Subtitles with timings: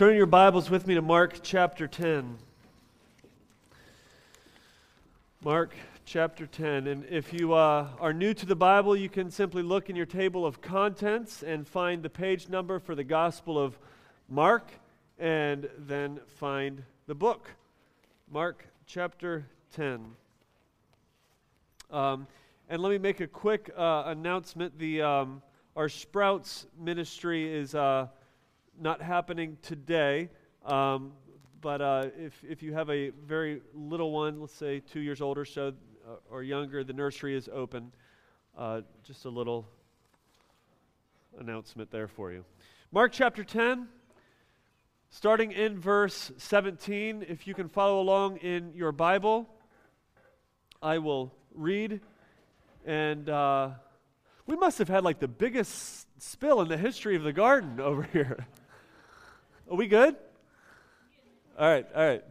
[0.00, 2.38] Turn your Bibles with me to Mark chapter 10.
[5.44, 5.74] Mark
[6.06, 6.86] chapter 10.
[6.86, 10.06] And if you uh, are new to the Bible, you can simply look in your
[10.06, 13.78] table of contents and find the page number for the Gospel of
[14.26, 14.70] Mark,
[15.18, 17.50] and then find the book.
[18.32, 19.44] Mark chapter
[19.74, 20.12] 10.
[21.90, 22.26] Um,
[22.70, 24.78] and let me make a quick uh, announcement.
[24.78, 25.42] The, um,
[25.76, 27.74] our Sprouts ministry is.
[27.74, 28.06] Uh,
[28.80, 30.30] not happening today.
[30.64, 31.12] Um,
[31.60, 35.36] but uh, if, if you have a very little one, let's say two years old
[35.36, 35.74] or so,
[36.08, 37.92] uh, or younger, the nursery is open.
[38.56, 39.68] Uh, just a little
[41.38, 42.44] announcement there for you.
[42.92, 43.88] Mark chapter 10,
[45.10, 47.26] starting in verse 17.
[47.28, 49.48] If you can follow along in your Bible,
[50.82, 52.00] I will read.
[52.86, 53.70] And uh,
[54.46, 58.02] we must have had like the biggest spill in the history of the garden over
[58.02, 58.46] here.
[59.70, 60.16] Are we good?
[61.56, 62.24] All right, all right.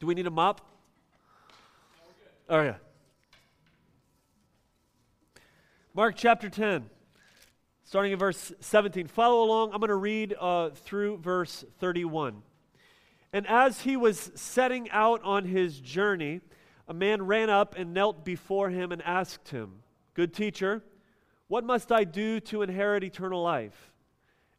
[0.00, 0.60] Do we need a mop?
[2.48, 2.74] Oh, yeah.
[5.94, 6.90] Mark chapter 10,
[7.84, 9.06] starting in verse 17.
[9.06, 9.70] Follow along.
[9.72, 12.42] I'm going to read uh, through verse 31.
[13.32, 16.40] And as he was setting out on his journey,
[16.88, 19.74] a man ran up and knelt before him and asked him,
[20.14, 20.82] Good teacher,
[21.46, 23.92] what must I do to inherit eternal life?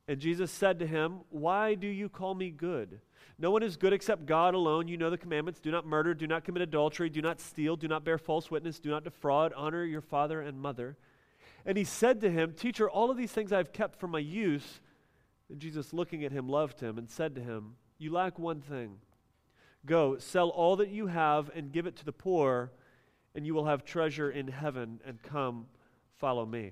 [0.08, 3.00] And Jesus said to him, Why do you call me good?
[3.38, 4.88] No one is good except God alone.
[4.88, 7.88] You know the commandments do not murder, do not commit adultery, do not steal, do
[7.88, 10.95] not bear false witness, do not defraud, honor your father and mother.
[11.66, 14.20] And he said to him, Teacher, all of these things I have kept from my
[14.20, 14.80] youth.
[15.50, 18.98] And Jesus, looking at him, loved him and said to him, You lack one thing.
[19.86, 22.72] Go, sell all that you have and give it to the poor,
[23.36, 25.67] and you will have treasure in heaven, and come,
[26.17, 26.72] follow me.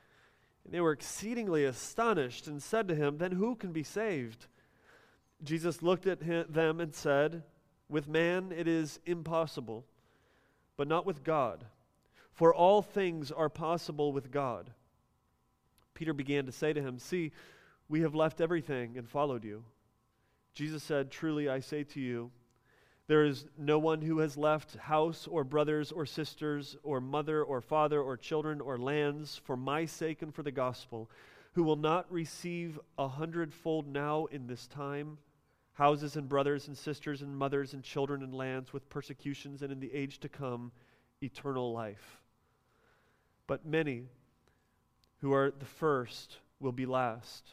[0.65, 4.47] And they were exceedingly astonished and said to him, Then who can be saved?
[5.43, 7.43] Jesus looked at him, them and said,
[7.89, 9.85] With man it is impossible,
[10.77, 11.65] but not with God.
[12.31, 14.71] For all things are possible with God.
[15.93, 17.31] Peter began to say to him, See,
[17.89, 19.63] we have left everything and followed you.
[20.53, 22.31] Jesus said, Truly I say to you,
[23.11, 27.59] there is no one who has left house or brothers or sisters or mother or
[27.59, 31.11] father or children or lands for my sake and for the gospel
[31.51, 35.17] who will not receive a hundredfold now in this time
[35.73, 39.81] houses and brothers and sisters and mothers and children and lands with persecutions and in
[39.81, 40.71] the age to come
[41.21, 42.21] eternal life.
[43.45, 44.05] But many
[45.19, 47.43] who are the first will be last,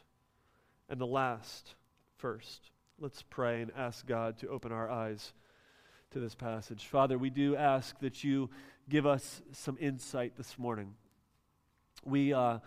[0.88, 1.75] and the last
[2.16, 2.70] first.
[3.00, 5.32] Let's pray and ask God to open our eyes
[6.10, 6.86] to this passage.
[6.86, 8.48] Father, we do ask that you
[8.88, 10.94] give us some insight this morning.
[12.02, 12.60] We, uh,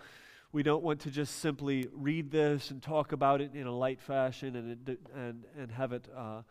[0.52, 4.00] we don't want to just simply read this and talk about it in a light
[4.00, 6.44] fashion and, and, and have it uh,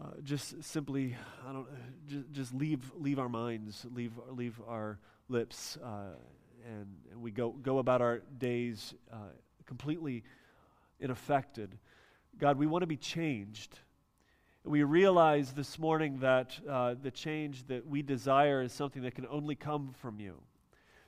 [0.00, 1.14] uh, just simply,
[1.46, 1.66] I don't,
[2.06, 4.98] just, just leave, leave our minds, leave, leave our
[5.28, 6.14] lips, uh,
[6.66, 9.16] and, and we go, go about our days uh,
[9.66, 10.24] completely
[11.04, 11.76] unaffected.
[12.38, 13.78] God, we want to be changed
[14.66, 19.26] we realize this morning that uh, the change that we desire is something that can
[19.30, 20.40] only come from you.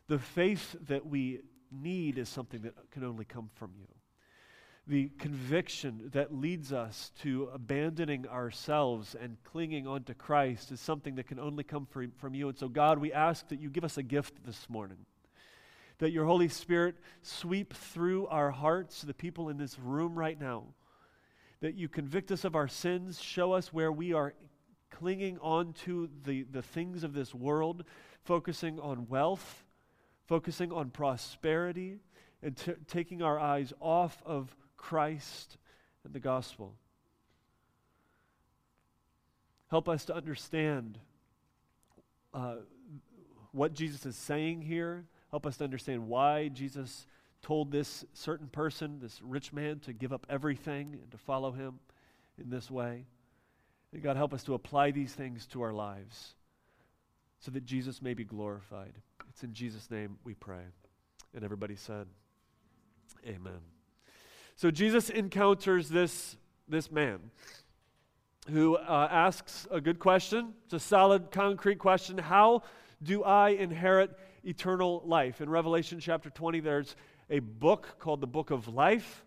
[0.06, 3.86] The faith that we need is something that can only come from you.
[4.86, 11.26] The conviction that leads us to abandoning ourselves and clinging onto Christ is something that
[11.26, 12.48] can only come from, from you.
[12.48, 14.98] And so, God, we ask that you give us a gift this morning.
[15.98, 20.64] That your Holy Spirit sweep through our hearts, the people in this room right now,
[21.60, 24.34] that you convict us of our sins, show us where we are
[24.90, 27.84] clinging on to the, the things of this world,
[28.24, 29.64] focusing on wealth,
[30.26, 31.98] focusing on prosperity,
[32.42, 35.58] and t- taking our eyes off of Christ
[36.04, 36.74] and the gospel.
[39.68, 40.98] Help us to understand
[42.32, 42.56] uh,
[43.52, 45.04] what Jesus is saying here.
[45.30, 47.06] Help us to understand why Jesus
[47.42, 51.78] told this certain person, this rich man, to give up everything and to follow him
[52.42, 53.04] in this way.
[53.92, 56.34] And God, help us to apply these things to our lives
[57.40, 58.92] so that Jesus may be glorified.
[59.28, 60.64] It's in Jesus' name we pray.
[61.34, 62.06] And everybody said,
[63.26, 63.60] Amen.
[64.56, 66.36] So Jesus encounters this
[66.68, 67.18] this man
[68.50, 70.54] who uh, asks a good question.
[70.64, 72.18] It's a solid, concrete question.
[72.18, 72.62] How
[73.02, 74.10] do I inherit
[74.44, 75.40] eternal life?
[75.40, 76.96] In Revelation chapter 20, there's
[77.30, 79.24] a book called the Book of Life.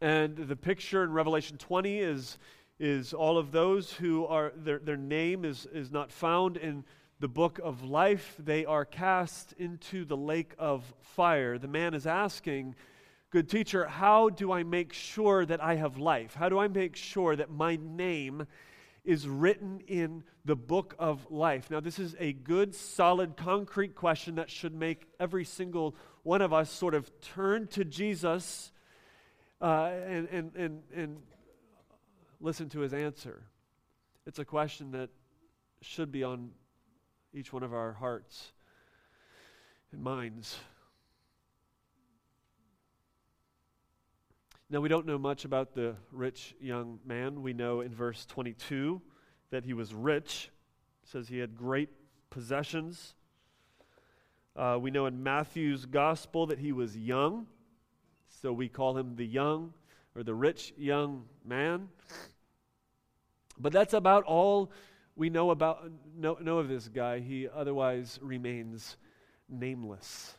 [0.00, 2.38] And the picture in Revelation 20 is,
[2.78, 6.84] is all of those who are, their, their name is, is not found in
[7.18, 8.34] the book of life.
[8.38, 11.58] They are cast into the lake of fire.
[11.58, 12.76] The man is asking,
[13.30, 16.34] Good teacher, how do I make sure that I have life?
[16.34, 18.44] How do I make sure that my name
[19.04, 21.70] is written in the book of life?
[21.70, 26.52] Now, this is a good, solid, concrete question that should make every single one of
[26.52, 28.72] us sort of turn to Jesus
[29.60, 31.16] uh, and, and, and, and
[32.40, 33.44] listen to his answer.
[34.26, 35.10] It's a question that
[35.82, 36.50] should be on
[37.32, 38.52] each one of our hearts
[39.92, 40.58] and minds.
[44.68, 47.42] Now, we don't know much about the rich young man.
[47.42, 49.02] We know in verse 22
[49.50, 50.50] that he was rich.
[51.02, 51.88] It says he had great
[52.30, 53.16] possessions.
[54.56, 57.46] Uh, we know in Matthew's gospel that he was young.
[58.28, 59.72] So we call him the young
[60.14, 61.88] or the rich young man.
[63.58, 64.72] But that's about all
[65.16, 67.20] we know about know, know of this guy.
[67.20, 68.96] He otherwise remains
[69.48, 70.36] nameless.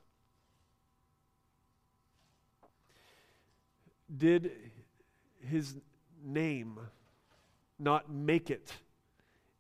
[4.18, 4.52] did
[5.40, 5.76] his
[6.24, 6.80] name
[7.80, 8.74] not make it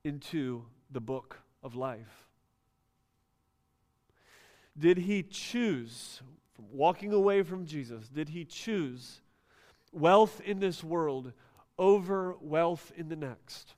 [0.03, 2.27] into the book of life?
[4.81, 6.21] Did he choose,
[6.57, 9.21] walking away from Jesus, did he choose
[9.93, 11.31] wealth in this world
[11.77, 13.75] over wealth in the next?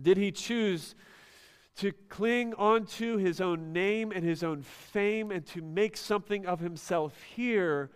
[0.00, 0.94] Did he choose
[1.76, 6.60] to cling onto his own name and his own fame and to make something of
[6.60, 7.90] himself here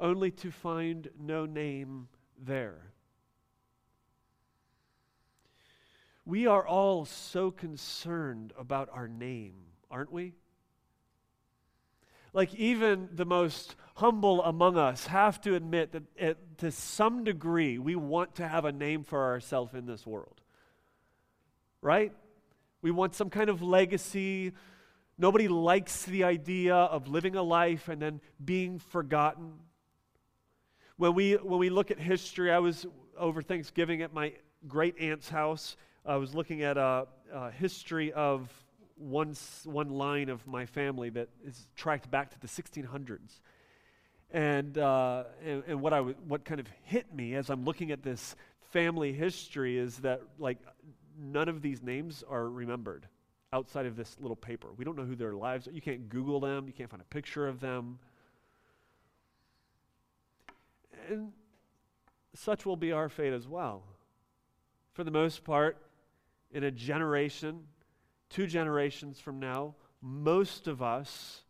[0.00, 2.92] only to find no name there.
[6.24, 9.54] We are all so concerned about our name,
[9.90, 10.34] aren't we?
[12.32, 17.78] Like, even the most humble among us have to admit that it, to some degree
[17.78, 20.40] we want to have a name for ourselves in this world.
[21.82, 22.12] Right?
[22.82, 24.52] We want some kind of legacy.
[25.18, 29.52] Nobody likes the idea of living a life and then being forgotten.
[30.96, 32.86] When we, when we look at history, I was
[33.18, 34.34] over Thanksgiving at my
[34.66, 35.76] great aunt's house.
[36.06, 38.50] I was looking at a, a history of
[39.00, 43.40] one, one line of my family that is tracked back to the 1600s.
[44.30, 47.90] And, uh, and, and, what, I w- what kind of hit me as I'm looking
[47.90, 48.36] at this
[48.70, 50.58] family history is that, like,
[51.18, 53.08] none of these names are remembered
[53.52, 54.68] outside of this little paper.
[54.76, 55.72] We don't know who their lives are.
[55.72, 57.98] You can't Google them, you can't find a picture of them
[61.10, 61.32] and
[62.34, 63.82] such will be our fate as well.
[64.92, 65.76] For the most part,
[66.52, 67.64] in a generation,
[68.30, 71.42] two generations from now, most of us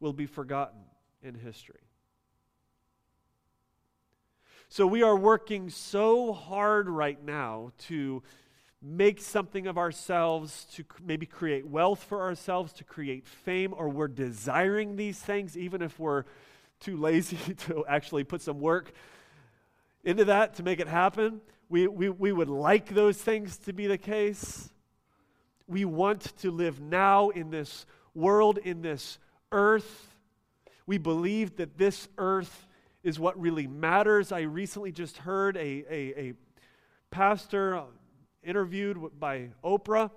[0.00, 0.80] will be forgotten
[1.22, 1.80] in history.
[4.68, 8.22] So we are working so hard right now to
[8.82, 14.08] make something of ourselves, to maybe create wealth for ourselves, to create fame, or we're
[14.08, 16.24] desiring these things, even if we're
[16.80, 18.92] too lazy to actually put some work
[20.04, 21.40] into that to make it happen.
[21.68, 24.70] We, we, we would like those things to be the case.
[25.66, 29.18] We want to live now in this world, in this
[29.52, 30.14] earth.
[30.86, 32.68] We believe that this earth
[33.02, 34.32] is what really matters.
[34.32, 36.32] I recently just heard a, a, a
[37.10, 37.82] pastor
[38.42, 40.10] interviewed by Oprah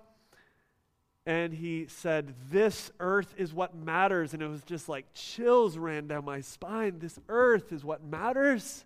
[1.25, 4.33] and he said, This earth is what matters.
[4.33, 6.97] And it was just like chills ran down my spine.
[6.99, 8.83] This earth is what matters.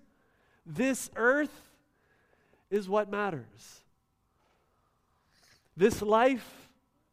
[0.65, 1.71] This earth
[2.69, 3.82] is what matters.
[5.75, 6.69] This life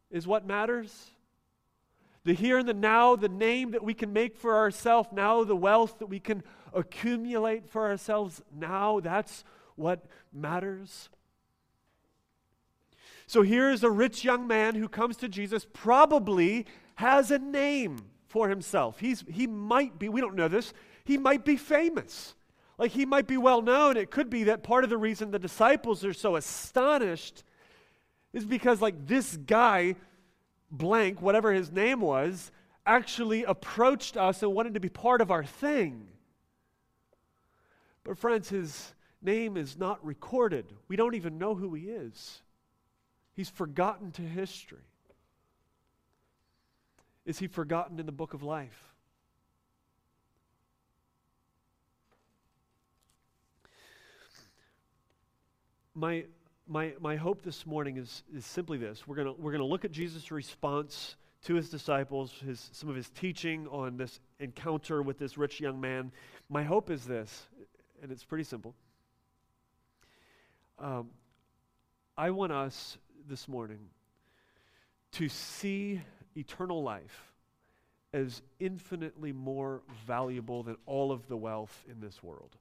[0.09, 1.11] is what matters.
[2.23, 5.55] The here and the now, the name that we can make for ourselves now, the
[5.55, 9.43] wealth that we can accumulate for ourselves now, that's
[9.75, 11.09] what matters.
[13.25, 16.65] So here is a rich young man who comes to Jesus, probably
[16.95, 18.99] has a name for himself.
[18.99, 22.35] He's, he might be, we don't know this, he might be famous.
[22.77, 23.95] Like he might be well known.
[23.95, 27.43] It could be that part of the reason the disciples are so astonished
[28.33, 29.95] is because, like, this guy,
[30.69, 32.51] blank, whatever his name was,
[32.85, 36.07] actually approached us and wanted to be part of our thing.
[38.03, 40.65] But, friends, his name is not recorded.
[40.87, 42.41] We don't even know who he is.
[43.33, 44.79] He's forgotten to history.
[47.25, 48.91] Is he forgotten in the book of life?
[55.95, 56.25] my,
[56.67, 59.07] my, my hope this morning is, is simply this.
[59.07, 63.09] We're going we're to look at Jesus' response to his disciples, his, some of his
[63.09, 66.11] teaching on this encounter with this rich young man.
[66.49, 67.47] My hope is this,
[68.01, 68.75] and it's pretty simple.
[70.77, 71.09] Um,
[72.17, 73.79] I want us this morning
[75.13, 76.01] to see
[76.35, 77.31] eternal life
[78.13, 82.57] as infinitely more valuable than all of the wealth in this world.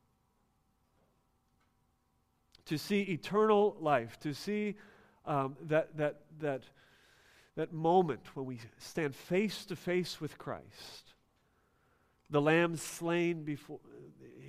[2.70, 4.76] To see eternal life, to see
[5.26, 6.62] um, that, that, that,
[7.56, 11.14] that moment when we stand face to face with Christ.
[12.30, 13.80] The Lamb slain before,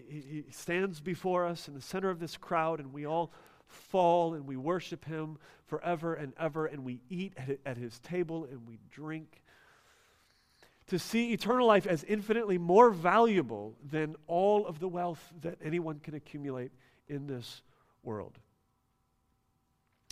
[0.07, 3.31] he, stands before us in the center of this crowd, and we all
[3.65, 8.47] fall and we worship him forever and ever, and we eat at, at his table
[8.51, 9.41] and we drink.
[10.89, 15.97] To see eternal life as infinitely more valuable than all of the wealth that anyone
[15.97, 16.71] can accumulate
[17.09, 17.63] in this
[18.03, 18.37] world.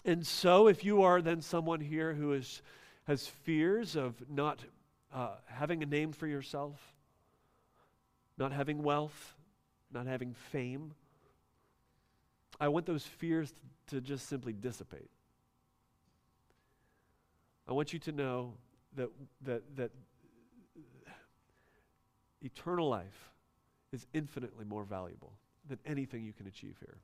[0.05, 2.61] And so, if you are then someone here who is,
[3.05, 4.59] has fears of not
[5.13, 6.79] uh, having a name for yourself,
[8.37, 9.35] not having wealth,
[9.91, 10.93] not having fame,
[12.59, 13.53] I want those fears
[13.87, 15.09] to just simply dissipate.
[17.67, 18.53] I want you to know
[18.95, 19.09] that,
[19.45, 19.91] that, that
[22.41, 23.31] eternal life
[23.91, 25.33] is infinitely more valuable
[25.67, 26.97] than anything you can achieve here.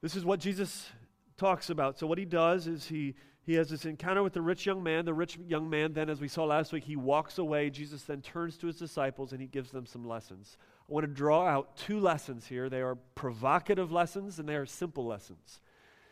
[0.00, 0.90] This is what Jesus
[1.36, 1.98] talks about.
[1.98, 5.04] So, what he does is he, he has this encounter with the rich young man.
[5.04, 7.70] The rich young man, then, as we saw last week, he walks away.
[7.70, 10.56] Jesus then turns to his disciples and he gives them some lessons.
[10.88, 12.68] I want to draw out two lessons here.
[12.68, 15.60] They are provocative lessons and they are simple lessons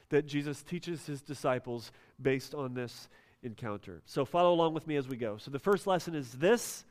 [0.09, 1.91] that Jesus teaches his disciples
[2.21, 3.09] based on this
[3.43, 4.03] encounter.
[4.07, 5.37] So follow along with me as we go.
[5.37, 6.85] So the first lesson is this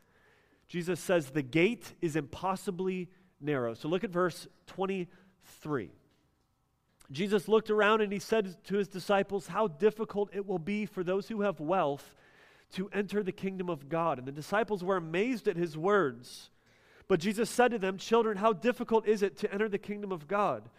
[0.68, 3.10] Jesus says, The gate is impossibly
[3.40, 3.74] narrow.
[3.74, 5.92] So look at verse 23.
[7.12, 11.04] Jesus looked around and he said to his disciples, How difficult it will be for
[11.04, 12.16] those who have wealth
[12.74, 14.18] to enter the kingdom of God.
[14.18, 16.50] And the disciples were amazed at his words.
[17.08, 20.28] But Jesus said to them, Children, how difficult is it to enter the kingdom of
[20.28, 20.70] God?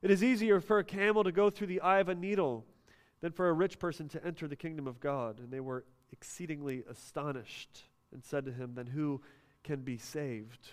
[0.00, 2.64] It is easier for a camel to go through the eye of a needle
[3.20, 5.38] than for a rich person to enter the kingdom of God.
[5.38, 7.82] And they were exceedingly astonished
[8.12, 9.20] and said to him, Then who
[9.62, 10.70] can be saved?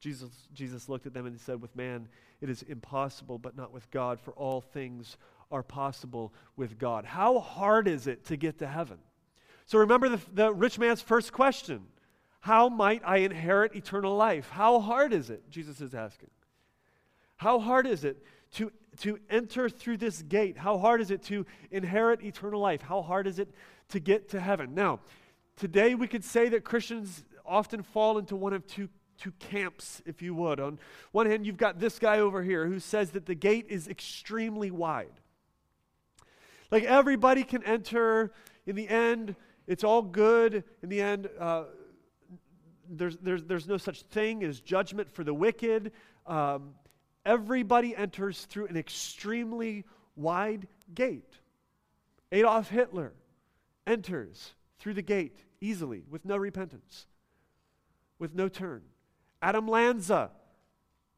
[0.00, 2.08] Jesus, Jesus looked at them and he said, With man
[2.40, 5.16] it is impossible, but not with God, for all things
[5.50, 7.04] are possible with God.
[7.04, 8.98] How hard is it to get to heaven?
[9.66, 11.86] So remember the, the rich man's first question
[12.40, 14.48] how might I inherit eternal life?
[14.48, 15.50] How hard is it?
[15.50, 16.30] Jesus is asking.
[17.36, 20.56] How hard is it to, to enter through this gate?
[20.56, 22.80] How hard is it to inherit eternal life?
[22.80, 23.48] How hard is it
[23.90, 24.74] to get to heaven?
[24.74, 25.00] Now,
[25.56, 30.22] today we could say that Christians often fall into one of two, two camps, if
[30.22, 30.60] you would.
[30.60, 30.78] On
[31.12, 34.70] one hand, you've got this guy over here who says that the gate is extremely
[34.70, 35.20] wide.
[36.70, 38.32] Like everybody can enter.
[38.66, 40.64] In the end, it's all good.
[40.82, 41.64] In the end, uh,
[42.88, 45.92] there's, there's, there's no such thing as judgment for the wicked.
[46.26, 46.74] Um,
[47.24, 49.84] everybody enters through an extremely
[50.16, 51.38] wide gate.
[52.32, 53.12] Adolf Hitler
[53.86, 57.06] enters through the gate easily with no repentance,
[58.18, 58.82] with no turn.
[59.40, 60.30] Adam Lanza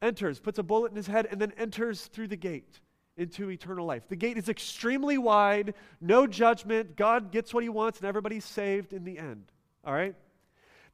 [0.01, 2.79] enters, puts a bullet in his head, and then enters through the gate
[3.17, 4.07] into eternal life.
[4.07, 6.95] The gate is extremely wide, no judgment.
[6.95, 9.51] God gets what he wants, and everybody's saved in the end.
[9.83, 10.15] All right?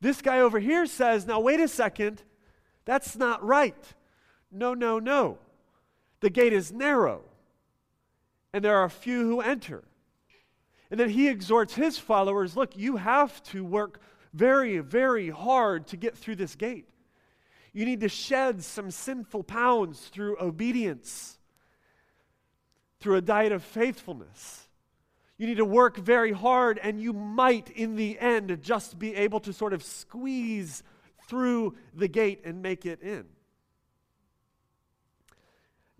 [0.02, 2.22] This guy over here says, now wait a second,
[2.86, 3.94] that's not right.
[4.52, 5.40] No, no, no.
[6.20, 7.22] The gate is narrow,
[8.54, 9.84] and there are few who enter.
[10.90, 14.02] And then he exhorts his followers look, you have to work
[14.34, 16.90] very, very hard to get through this gate.
[17.74, 21.38] You need to shed some sinful pounds through obedience,
[23.00, 24.68] through a diet of faithfulness.
[25.38, 29.40] You need to work very hard, and you might, in the end, just be able
[29.42, 30.84] to sort of squeeze
[31.28, 33.26] through the gate and make it in.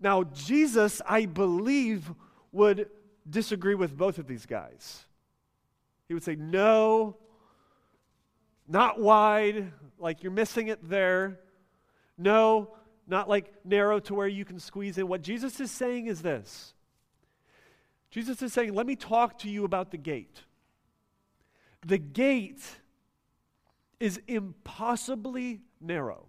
[0.00, 2.10] Now, Jesus, I believe,
[2.52, 2.88] would
[3.28, 5.04] disagree with both of these guys.
[6.06, 7.16] He would say, No,
[8.66, 11.40] not wide, like you're missing it there.
[12.18, 12.74] No,
[13.06, 15.08] not like narrow to where you can squeeze in.
[15.08, 16.74] What Jesus is saying is this
[18.10, 20.42] Jesus is saying, Let me talk to you about the gate.
[21.86, 22.62] The gate
[24.00, 26.26] is impossibly narrow.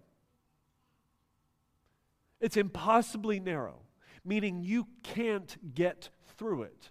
[2.40, 3.80] It's impossibly narrow,
[4.24, 6.90] meaning you can't get through it.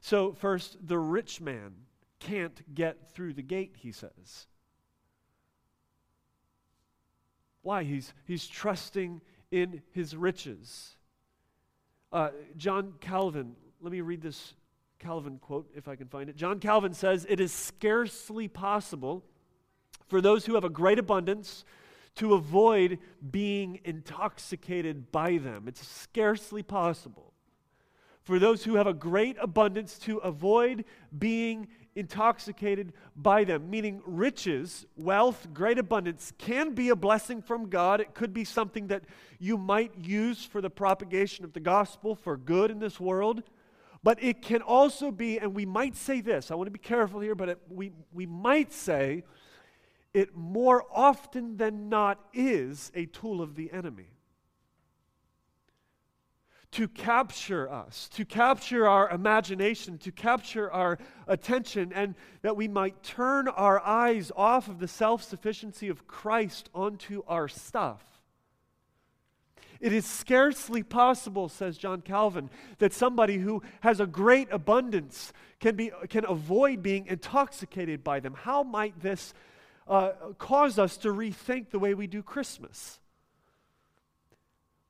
[0.00, 1.72] So, first, the rich man
[2.18, 4.46] can't get through the gate, he says.
[7.62, 7.84] Why?
[7.84, 10.96] He's, he's trusting in his riches.
[12.12, 14.54] Uh, John Calvin, let me read this
[14.98, 16.36] Calvin quote if I can find it.
[16.36, 19.24] John Calvin says, It is scarcely possible
[20.08, 21.64] for those who have a great abundance
[22.16, 22.98] to avoid
[23.30, 25.66] being intoxicated by them.
[25.68, 27.32] It's scarcely possible
[28.22, 30.84] for those who have a great abundance to avoid
[31.16, 38.00] being intoxicated by them, meaning riches, wealth, great abundance can be a blessing from God.
[38.00, 39.02] It could be something that
[39.38, 43.42] you might use for the propagation of the gospel for good in this world.
[44.02, 47.20] But it can also be, and we might say this, I want to be careful
[47.20, 49.24] here, but it, we, we might say
[50.14, 54.08] it more often than not is a tool of the enemy
[56.72, 63.02] to capture us, to capture our imagination, to capture our attention, and that we might
[63.02, 68.02] turn our eyes off of the self sufficiency of Christ onto our stuff.
[69.80, 75.74] It is scarcely possible, says John Calvin, that somebody who has a great abundance can,
[75.74, 78.34] be, can avoid being intoxicated by them.
[78.34, 79.32] How might this
[79.88, 82.99] uh, cause us to rethink the way we do Christmas?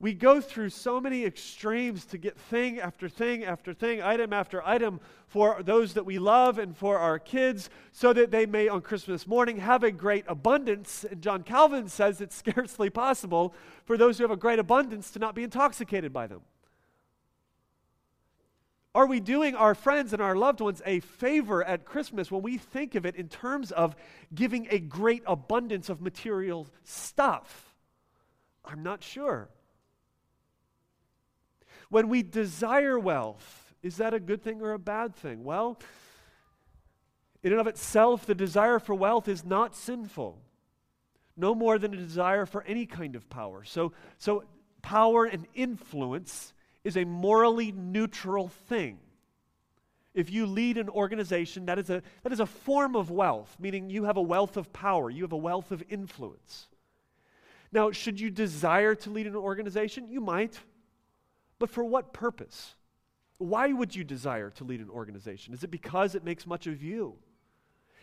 [0.03, 4.67] We go through so many extremes to get thing after thing after thing, item after
[4.67, 8.81] item for those that we love and for our kids, so that they may on
[8.81, 11.05] Christmas morning have a great abundance.
[11.05, 13.53] And John Calvin says it's scarcely possible
[13.85, 16.41] for those who have a great abundance to not be intoxicated by them.
[18.95, 22.57] Are we doing our friends and our loved ones a favor at Christmas when we
[22.57, 23.95] think of it in terms of
[24.35, 27.75] giving a great abundance of material stuff?
[28.65, 29.51] I'm not sure.
[31.91, 35.45] When we desire wealth, is that a good thing or a bad thing?
[35.45, 35.79] Well,
[37.43, 40.41] in and of itself, the desire for wealth is not sinful,
[41.37, 43.65] no more than a desire for any kind of power.
[43.65, 44.45] So, so
[44.83, 46.53] power and influence
[46.85, 48.99] is a morally neutral thing.
[50.13, 53.91] If you lead an organization, that is, a, that is a form of wealth, meaning
[53.91, 56.69] you have a wealth of power, you have a wealth of influence.
[57.73, 60.09] Now, should you desire to lead an organization?
[60.11, 60.59] You might.
[61.61, 62.75] But for what purpose?
[63.39, 65.55] Why would you desire to lead an organization?
[65.55, 67.15] Is it because it makes much of you?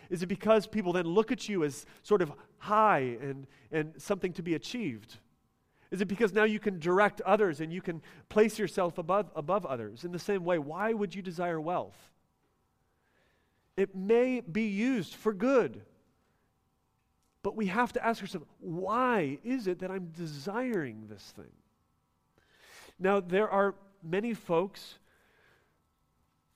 [0.09, 4.31] Is it because people then look at you as sort of high and, and something
[4.33, 5.17] to be achieved?
[5.91, 9.65] Is it because now you can direct others and you can place yourself above, above
[9.65, 10.05] others?
[10.05, 11.97] In the same way, why would you desire wealth?
[13.75, 15.81] It may be used for good.
[17.41, 21.51] But we have to ask ourselves, why is it that I'm desiring this thing?
[22.99, 24.97] Now, there are many folks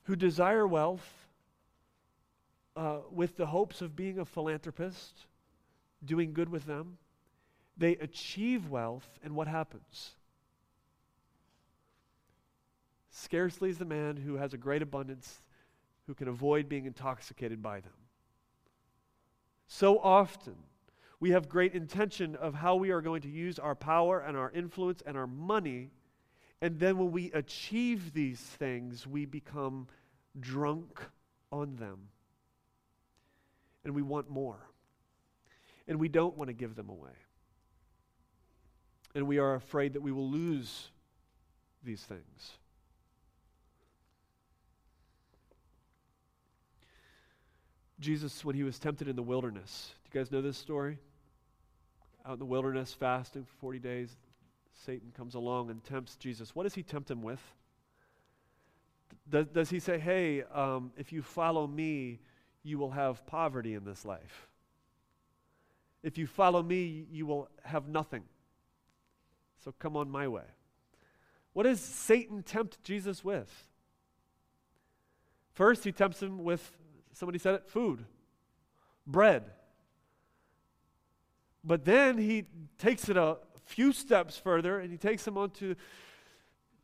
[0.04, 1.06] who desire wealth
[2.74, 5.26] uh, with the hopes of being a philanthropist,
[6.04, 6.98] doing good with them.
[7.76, 10.12] They achieve wealth, and what happens?
[13.10, 15.42] Scarcely is the man who has a great abundance
[16.06, 17.92] who can avoid being intoxicated by them.
[19.66, 20.56] So often,
[21.20, 24.50] we have great intention of how we are going to use our power and our
[24.50, 25.90] influence and our money
[26.62, 29.88] and then when we achieve these things, we become
[30.38, 31.00] drunk
[31.50, 32.08] on them.
[33.84, 34.60] And we want more.
[35.88, 37.10] And we don't want to give them away.
[39.16, 40.90] And we are afraid that we will lose
[41.82, 42.52] these things.
[47.98, 50.98] Jesus, when he was tempted in the wilderness, do you guys know this story?
[52.24, 54.16] Out in the wilderness, fasting for 40 days,
[54.72, 57.40] Satan comes along and tempts Jesus, what does he tempt him with?
[59.28, 62.20] Does, does he say, hey, um, if you follow me,
[62.62, 64.48] you will have poverty in this life?
[66.02, 68.24] If you follow me, you will have nothing.
[69.64, 70.44] So come on my way.
[71.52, 73.68] What does Satan tempt Jesus with?
[75.52, 76.72] First, he tempts him with,
[77.12, 78.04] somebody said it, food,
[79.06, 79.44] bread.
[81.62, 82.46] But then he
[82.78, 85.74] takes it a, few steps further and he takes him onto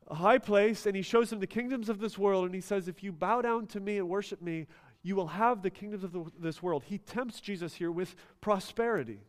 [0.08, 2.88] a high place and he shows him the kingdoms of this world and he says,
[2.88, 4.66] If you bow down to me and worship me,
[5.02, 6.84] you will have the kingdoms of the, this world.
[6.86, 9.20] He tempts Jesus here with prosperity,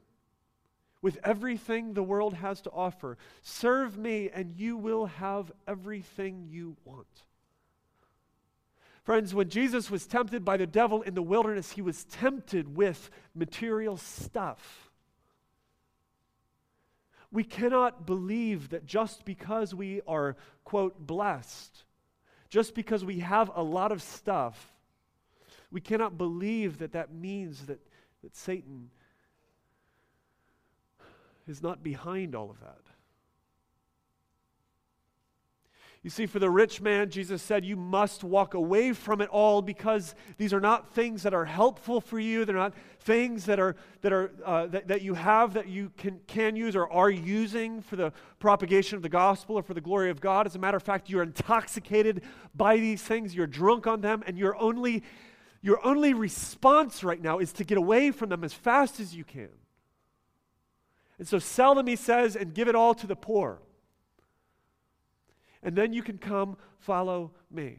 [1.01, 3.17] with everything the world has to offer.
[3.41, 7.07] Serve me and you will have everything you want.
[9.03, 13.09] Friends, when Jesus was tempted by the devil in the wilderness, he was tempted with
[13.33, 14.88] material stuff.
[17.31, 21.83] We cannot believe that just because we are, quote, blessed,
[22.49, 24.73] just because we have a lot of stuff,
[25.71, 27.79] we cannot believe that that means that,
[28.23, 28.89] that Satan
[31.47, 32.88] is not behind all of that.
[36.01, 39.61] You see, for the rich man, Jesus said, You must walk away from it all
[39.61, 42.45] because these are not things that are helpful for you.
[42.45, 46.21] They're not things that, are, that, are, uh, that, that you have that you can,
[46.25, 50.09] can use or are using for the propagation of the gospel or for the glory
[50.09, 50.45] of God.
[50.45, 52.23] As a matter of fact, you're intoxicated
[52.55, 55.03] by these things, you're drunk on them, and your only,
[55.61, 59.25] your only response right now is to get away from them as fast as you
[59.25, 59.49] can.
[61.17, 63.59] And so sell them, he says, and give it all to the poor
[65.63, 67.77] and then you can come follow me.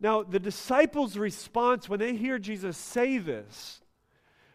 [0.00, 3.80] Now, the disciples' response when they hear Jesus say this,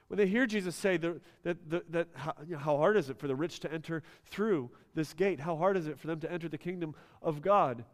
[0.07, 3.19] when they hear Jesus say that, that, that, how, you know, how hard is it
[3.19, 5.39] for the rich to enter through this gate?
[5.39, 7.85] How hard is it for them to enter the kingdom of God?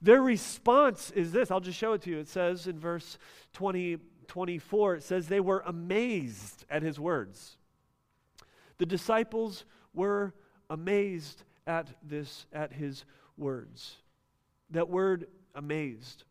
[0.00, 1.50] Their response is this.
[1.50, 2.18] I'll just show it to you.
[2.18, 3.18] It says in verse
[3.52, 7.56] 20, 24, it says, They were amazed at his words.
[8.78, 10.34] The disciples were
[10.70, 13.04] amazed at this, at his
[13.36, 13.96] words.
[14.70, 16.24] That word amazed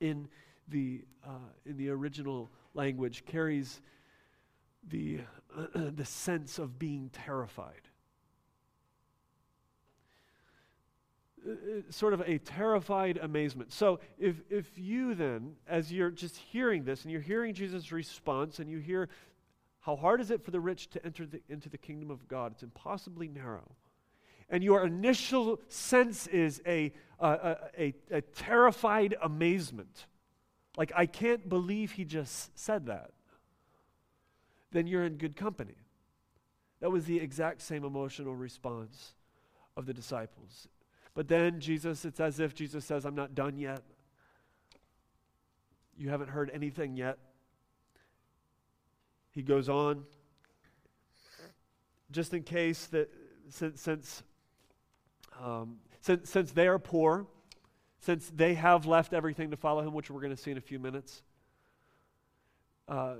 [0.00, 0.28] in
[0.68, 3.80] the, uh, in the original language carries
[4.88, 5.20] the,
[5.56, 7.88] uh, the sense of being terrified.
[11.44, 11.56] Uh, uh,
[11.90, 13.72] sort of a terrified amazement.
[13.72, 18.58] So, if, if you then, as you're just hearing this and you're hearing Jesus' response
[18.58, 19.08] and you hear,
[19.80, 22.52] how hard is it for the rich to enter the, into the kingdom of God?
[22.52, 23.74] It's impossibly narrow
[24.52, 30.06] and your initial sense is a, a, a, a, terrified amazement,
[30.76, 33.12] like, I can't believe he just said that,
[34.70, 35.76] then you're in good company.
[36.80, 39.14] That was the exact same emotional response
[39.74, 40.68] of the disciples.
[41.14, 43.82] But then Jesus, it's as if Jesus says, I'm not done yet.
[45.96, 47.18] You haven't heard anything yet.
[49.30, 50.04] He goes on,
[52.10, 53.08] just in case that
[53.48, 54.22] since, since
[55.42, 57.26] um, since, since they are poor,
[57.98, 60.62] since they have left everything to follow him, which we're going to see in a
[60.62, 61.22] few minutes,
[62.88, 63.14] uh,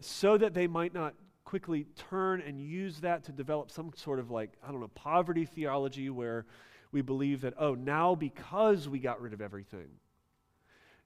[0.00, 4.30] so that they might not quickly turn and use that to develop some sort of
[4.30, 6.46] like, I don't know, poverty theology where
[6.90, 9.88] we believe that, oh, now because we got rid of everything,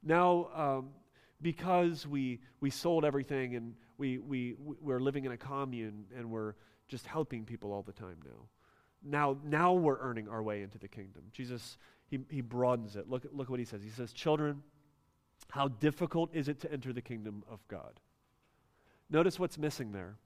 [0.03, 0.89] now um,
[1.43, 6.55] because we, we sold everything and we, we, we're living in a commune and we're
[6.89, 8.49] just helping people all the time now
[9.05, 11.23] now, now we're earning our way into the kingdom.
[11.33, 11.79] Jesus,
[12.09, 13.09] he, he broadens it.
[13.09, 13.83] Look, look what he says.
[13.83, 14.63] He says, Children,
[15.51, 18.01] how difficult is it to enter the kingdom of God?
[19.11, 20.17] Notice what's missing there.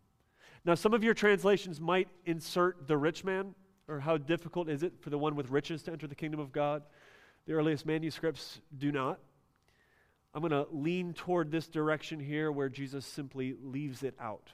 [0.64, 3.54] Now, some of your translations might insert the rich man,
[3.88, 6.52] or how difficult is it for the one with riches to enter the kingdom of
[6.52, 6.82] God?
[7.46, 9.18] The earliest manuscripts do not.
[10.32, 14.52] I'm going to lean toward this direction here where Jesus simply leaves it out.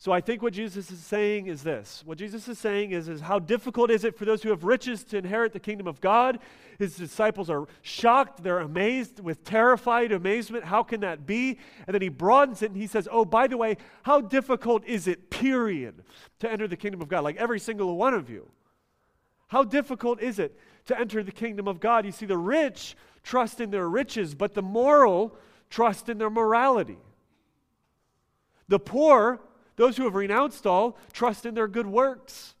[0.00, 2.04] So I think what Jesus is saying is this.
[2.06, 5.02] What Jesus is saying is, is how difficult is it for those who have riches
[5.04, 6.38] to inherit the kingdom of God?
[6.78, 10.64] His disciples are shocked, they're amazed with terrified amazement.
[10.64, 11.58] How can that be?
[11.88, 15.08] And then he broadens it and he says, Oh, by the way, how difficult is
[15.08, 16.04] it, period,
[16.38, 17.24] to enter the kingdom of God?
[17.24, 18.48] Like every single one of you.
[19.48, 20.56] How difficult is it
[20.86, 22.06] to enter the kingdom of God?
[22.06, 25.36] You see, the rich trust in their riches, but the moral
[25.70, 26.98] trust in their morality.
[28.68, 29.40] The poor
[29.78, 32.56] those who have renounced all trust in their good works.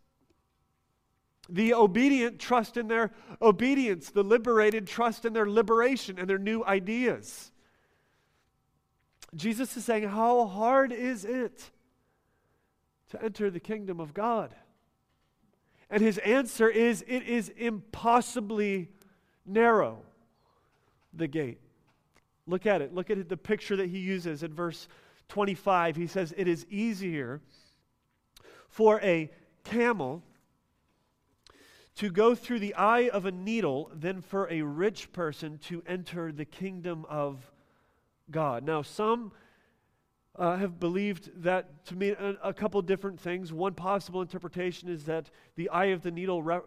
[1.48, 3.10] The obedient trust in their
[3.42, 4.10] obedience.
[4.10, 7.50] The liberated trust in their liberation and their new ideas.
[9.34, 11.70] Jesus is saying, How hard is it
[13.10, 14.54] to enter the kingdom of God?
[15.90, 18.90] And his answer is, It is impossibly
[19.44, 20.04] narrow,
[21.12, 21.58] the gate.
[22.46, 22.94] Look at it.
[22.94, 24.86] Look at the picture that he uses in verse
[25.28, 27.40] 25, he says, It is easier
[28.68, 29.30] for a
[29.64, 30.22] camel
[31.96, 36.30] to go through the eye of a needle than for a rich person to enter
[36.30, 37.50] the kingdom of
[38.30, 38.64] God.
[38.64, 39.32] Now, some
[40.38, 43.52] uh, have believed that to mean a, a, couple different things.
[43.52, 46.60] One possible interpretation is that the eye of the needle re-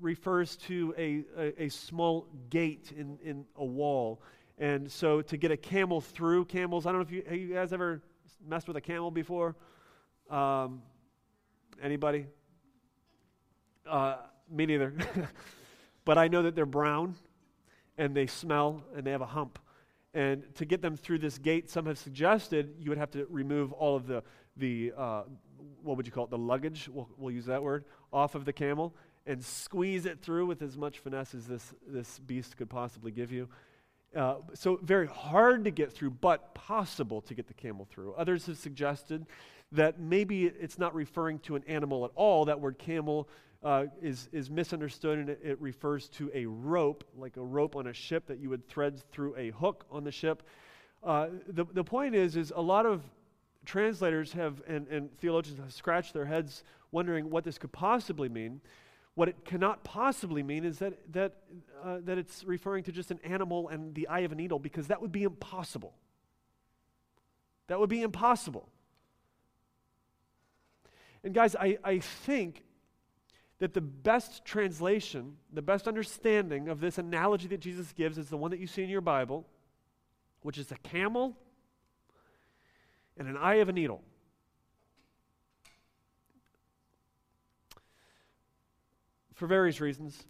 [0.00, 4.22] refers to a, a, a, small gate in, in a wall.
[4.60, 7.54] And so to get a camel through, camels, I don't know if you, have you
[7.54, 8.02] guys ever
[8.46, 9.56] messed with a camel before?
[10.28, 10.82] Um,
[11.82, 12.26] anybody?
[13.88, 14.16] Uh,
[14.50, 14.92] me neither.
[16.04, 17.14] but I know that they're brown
[17.96, 19.58] and they smell and they have a hump.
[20.12, 23.72] And to get them through this gate, some have suggested you would have to remove
[23.72, 24.22] all of the,
[24.58, 25.22] the uh,
[25.82, 28.52] what would you call it, the luggage, we'll, we'll use that word, off of the
[28.52, 28.94] camel
[29.24, 33.32] and squeeze it through with as much finesse as this, this beast could possibly give
[33.32, 33.48] you.
[34.14, 38.12] Uh, so, very hard to get through, but possible to get the camel through.
[38.14, 39.24] Others have suggested
[39.72, 42.44] that maybe it's not referring to an animal at all.
[42.44, 43.28] That word camel
[43.62, 47.86] uh, is, is misunderstood and it, it, refers to a rope, like a rope on
[47.86, 50.42] a ship that you would thread through a hook on the ship.
[51.04, 53.02] Uh, the, the point is, is a lot of
[53.64, 58.60] translators have and, and theologians have scratched their heads wondering what this could possibly mean.
[59.14, 61.34] What it cannot possibly mean is that, that,
[61.82, 64.86] uh, that it's referring to just an animal and the eye of a needle, because
[64.86, 65.94] that would be impossible.
[67.66, 68.68] That would be impossible.
[71.22, 72.64] And guys, I, I think
[73.58, 78.36] that the best translation, the best understanding of this analogy that Jesus gives is the
[78.36, 79.46] one that you see in your Bible,
[80.42, 81.36] which is a camel
[83.18, 84.02] and an eye of a needle.
[89.40, 90.22] For various reasons,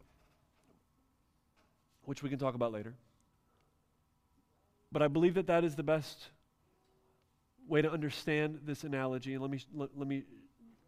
[2.05, 2.95] which we can talk about later.
[4.93, 6.29] But I believe that that is the best
[7.67, 9.33] way to understand this analogy.
[9.33, 10.23] And let me, let, let me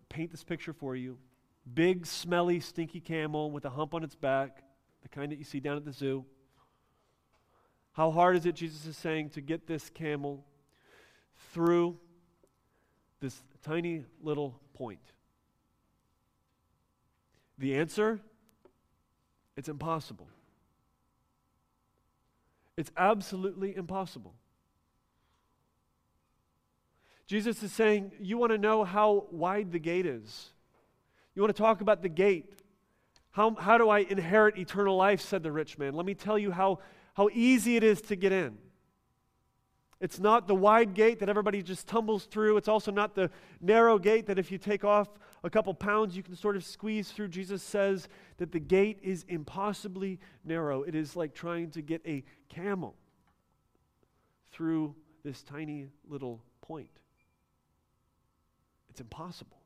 [0.09, 1.19] paint this picture for you.
[1.75, 4.63] Big, smelly, stinky camel with a hump on its back,
[5.03, 6.25] the kind that you see down at the zoo.
[7.91, 10.47] How hard is it, Jesus is saying, to get this camel
[11.53, 11.99] through
[13.19, 15.01] this tiny little point?
[17.63, 18.21] The answer
[19.57, 20.27] it's impossible.
[22.77, 24.35] It's absolutely impossible.
[27.29, 30.51] Jesus is saying, You want to know how wide the gate is?
[31.37, 32.53] You want to talk about the gate?
[33.31, 35.21] How, how do I inherit eternal life?
[35.21, 35.95] said the rich man.
[35.95, 36.81] Let me tell you how,
[37.15, 38.59] how easy it is to get in.
[40.03, 42.57] It's not the wide gate that everybody just tumbles through.
[42.57, 45.09] It's also not the narrow gate that if you take off
[45.45, 47.29] a couple pounds, you can sort of squeeze through.
[47.29, 50.83] Jesus says that the gate is impossibly narrow.
[50.83, 52.97] It is like trying to get a camel
[54.51, 56.91] through this tiny little point.
[58.91, 59.61] It's impossible.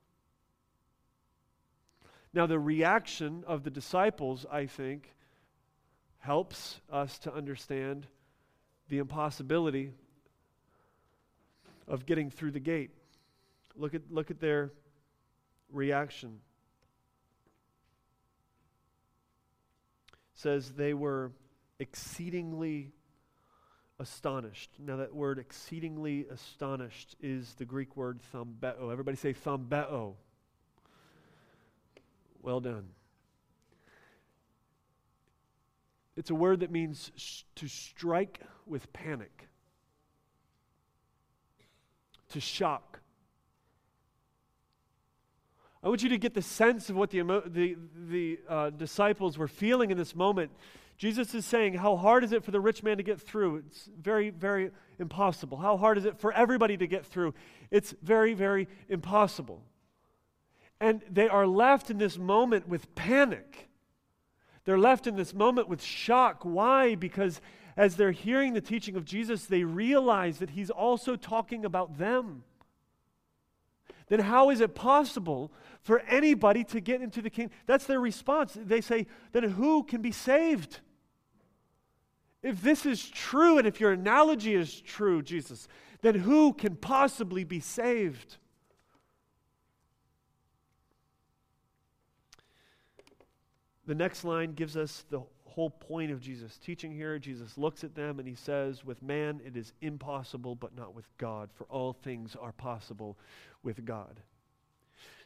[2.34, 5.14] Now, the reaction of the disciples, I think,
[6.18, 8.06] helps us to understand
[8.90, 9.92] the impossibility
[11.88, 12.90] of getting through the gate.
[13.76, 14.72] Look at, look at their
[15.70, 16.40] reaction.
[20.12, 21.32] It says they were
[21.78, 22.92] exceedingly
[23.98, 24.70] astonished.
[24.78, 28.92] Now, that word exceedingly astonished is the Greek word thambeo.
[28.92, 30.14] Everybody say thambeo.
[32.42, 32.88] Well done.
[36.16, 39.45] It's a word that means sh- to strike with panic,
[42.30, 43.00] to shock.
[45.82, 47.76] I want you to get the sense of what the, the,
[48.08, 50.50] the uh, disciples were feeling in this moment.
[50.96, 53.62] Jesus is saying, How hard is it for the rich man to get through?
[53.66, 55.58] It's very, very impossible.
[55.58, 57.34] How hard is it for everybody to get through?
[57.70, 59.62] It's very, very impossible.
[60.80, 63.68] And they are left in this moment with panic.
[64.64, 66.42] They're left in this moment with shock.
[66.42, 66.96] Why?
[66.96, 67.40] Because
[67.76, 72.42] as they're hearing the teaching of Jesus, they realize that he's also talking about them.
[74.08, 77.56] Then, how is it possible for anybody to get into the kingdom?
[77.66, 78.56] That's their response.
[78.56, 80.80] They say, then who can be saved?
[82.42, 85.66] If this is true, and if your analogy is true, Jesus,
[86.02, 88.36] then who can possibly be saved?
[93.86, 95.22] The next line gives us the
[95.56, 97.18] whole point of Jesus' teaching here.
[97.18, 101.06] Jesus looks at them and he says, With man it is impossible, but not with
[101.16, 103.16] God, for all things are possible
[103.62, 104.20] with God.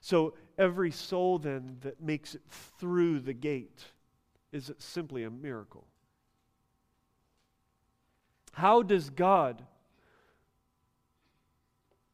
[0.01, 2.43] So every soul then that makes it
[2.79, 3.85] through the gate
[4.53, 5.85] is simply a miracle.
[8.53, 9.65] How does God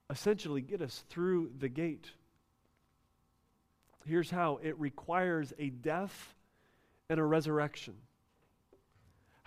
[0.08, 2.12] essentially get us through the gate?
[4.06, 6.34] Here's how it requires a death
[7.10, 7.94] and a resurrection.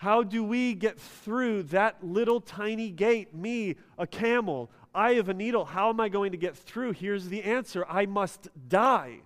[0.00, 3.34] How do we get through that little tiny gate?
[3.34, 5.66] Me, a camel, eye of a needle.
[5.66, 6.92] How am I going to get through?
[6.92, 9.18] Here's the answer I must die.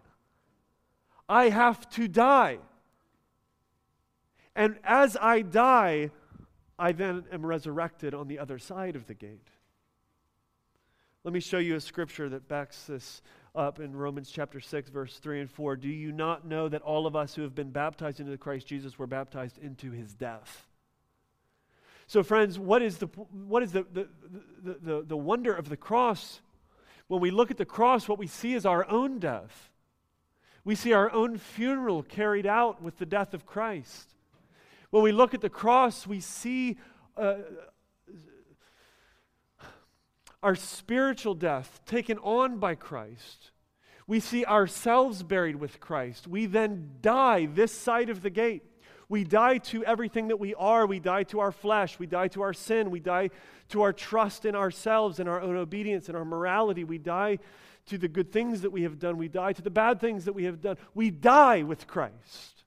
[1.28, 2.58] I have to die.
[4.56, 6.10] And as I die,
[6.76, 9.46] I then am resurrected on the other side of the gate.
[11.22, 13.22] Let me show you a scripture that backs this
[13.54, 15.76] up in Romans chapter 6, verse 3 and 4.
[15.76, 18.98] Do you not know that all of us who have been baptized into Christ Jesus
[18.98, 20.66] were baptized into his death?
[22.06, 24.08] So, friends, what is the, what is the, the,
[24.62, 26.40] the, the, the wonder of the cross?
[27.08, 29.70] When we look at the cross, what we see is our own death.
[30.64, 34.14] We see our own funeral carried out with the death of Christ.
[34.90, 36.78] When we look at the cross, we see
[37.16, 37.36] uh,
[40.44, 43.50] our spiritual death taken on by Christ.
[44.06, 46.28] We see ourselves buried with Christ.
[46.28, 48.62] We then die this side of the gate.
[49.08, 50.86] We die to everything that we are.
[50.86, 51.98] We die to our flesh.
[51.98, 52.90] We die to our sin.
[52.90, 53.30] We die
[53.70, 56.84] to our trust in ourselves and our own obedience and our morality.
[56.84, 57.38] We die
[57.86, 59.16] to the good things that we have done.
[59.16, 60.76] We die to the bad things that we have done.
[60.94, 62.64] We die with Christ.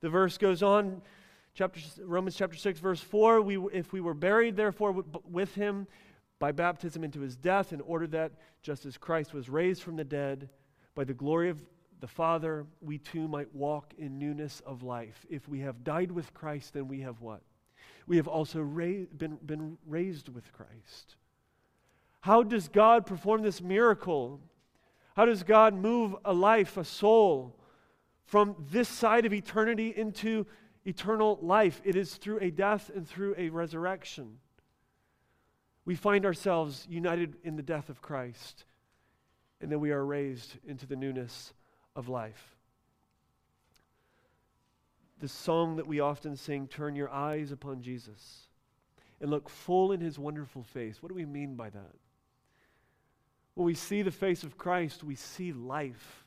[0.00, 1.02] The verse goes on,
[1.60, 5.86] chapter, Romans chapter 6, verse 4 we, If we were buried, therefore, with him
[6.38, 10.04] by baptism into his death, in order that, just as Christ was raised from the
[10.04, 10.48] dead
[10.94, 11.62] by the glory of
[12.00, 15.26] the Father, we too might walk in newness of life.
[15.28, 17.42] If we have died with Christ, then we have what?
[18.06, 21.16] We have also ra- been, been raised with Christ.
[22.22, 24.40] How does God perform this miracle?
[25.14, 27.54] How does God move a life, a soul,
[28.24, 30.46] from this side of eternity into
[30.84, 31.80] eternal life?
[31.84, 34.38] It is through a death and through a resurrection.
[35.84, 38.64] We find ourselves united in the death of Christ,
[39.60, 41.52] and then we are raised into the newness
[41.96, 42.56] of life.
[45.18, 48.46] The song that we often sing, Turn Your Eyes Upon Jesus
[49.20, 51.02] and look full in his wonderful face.
[51.02, 51.94] What do we mean by that?
[53.54, 56.24] When we see the face of Christ, we see life.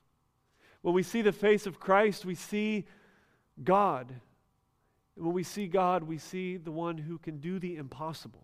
[0.82, 2.86] When we see the face of Christ, we see
[3.64, 4.14] God.
[5.16, 8.44] When we see God, we see the one who can do the impossible.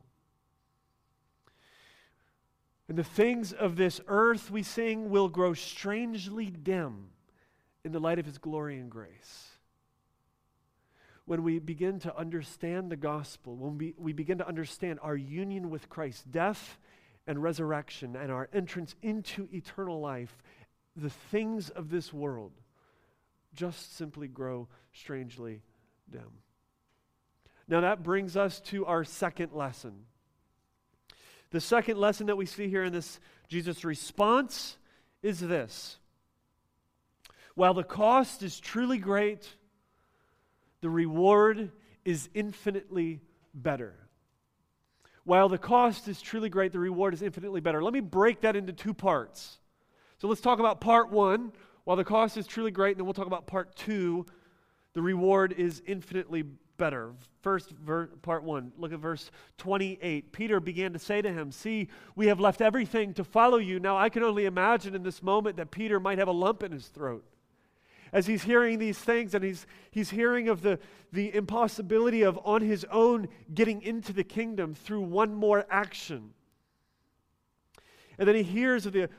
[2.87, 7.09] And the things of this earth we sing will grow strangely dim
[7.83, 9.49] in the light of his glory and grace.
[11.25, 15.69] When we begin to understand the gospel, when we, we begin to understand our union
[15.69, 16.79] with Christ, death
[17.27, 20.35] and resurrection and our entrance into eternal life,
[20.95, 22.53] the things of this world
[23.53, 25.61] just simply grow strangely
[26.09, 26.31] dim.
[27.69, 30.05] Now, that brings us to our second lesson.
[31.51, 34.77] The second lesson that we see here in this Jesus' response
[35.21, 35.97] is this
[37.53, 39.47] While the cost is truly great,
[40.81, 41.71] the reward
[42.03, 43.21] is infinitely
[43.53, 43.93] better.
[45.23, 47.83] While the cost is truly great, the reward is infinitely better.
[47.83, 49.59] Let me break that into two parts.
[50.17, 51.51] So let's talk about part one,
[51.83, 54.25] while the cost is truly great, and then we'll talk about part two,
[54.93, 56.45] the reward is infinitely
[56.79, 57.13] better.
[57.41, 60.31] First, ver- part one, look at verse 28.
[60.31, 63.79] Peter began to say to him, See, we have left everything to follow you.
[63.79, 66.71] Now, I can only imagine in this moment that Peter might have a lump in
[66.71, 67.23] his throat
[68.11, 70.79] as he's hearing these things and he's, he's hearing of the,
[71.11, 76.31] the impossibility of on his own getting into the kingdom through one more action.
[78.17, 79.09] And then he hears of the,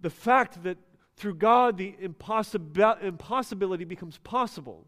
[0.00, 0.78] the fact that
[1.16, 4.86] through God the impossibil- impossibility becomes possible.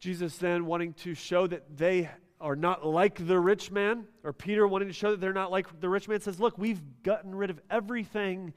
[0.00, 2.08] Jesus then wanting to show that they
[2.40, 5.80] are not like the rich man, or Peter wanting to show that they're not like
[5.80, 8.52] the rich man, says, Look, we've gotten rid of everything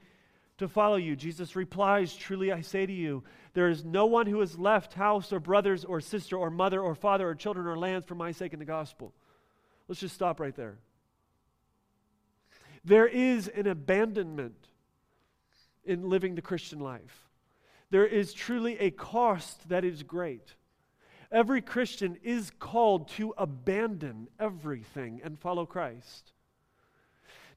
[0.58, 1.16] to follow you.
[1.16, 3.24] Jesus replies, Truly I say to you,
[3.54, 6.94] there is no one who has left house or brothers or sister or mother or
[6.94, 9.12] father or children or lands for my sake in the gospel.
[9.88, 10.78] Let's just stop right there.
[12.84, 14.68] There is an abandonment
[15.84, 17.28] in living the Christian life.
[17.90, 20.54] There is truly a cost that is great.
[21.32, 26.32] Every Christian is called to abandon everything and follow Christ.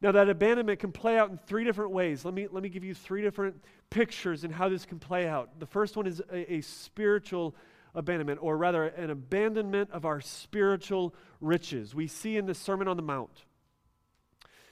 [0.01, 2.23] Now, that abandonment can play out in three different ways.
[2.23, 5.59] Let me, let me give you three different pictures in how this can play out.
[5.59, 7.55] The first one is a, a spiritual
[7.93, 11.93] abandonment, or rather, an abandonment of our spiritual riches.
[11.93, 13.45] We see in the Sermon on the Mount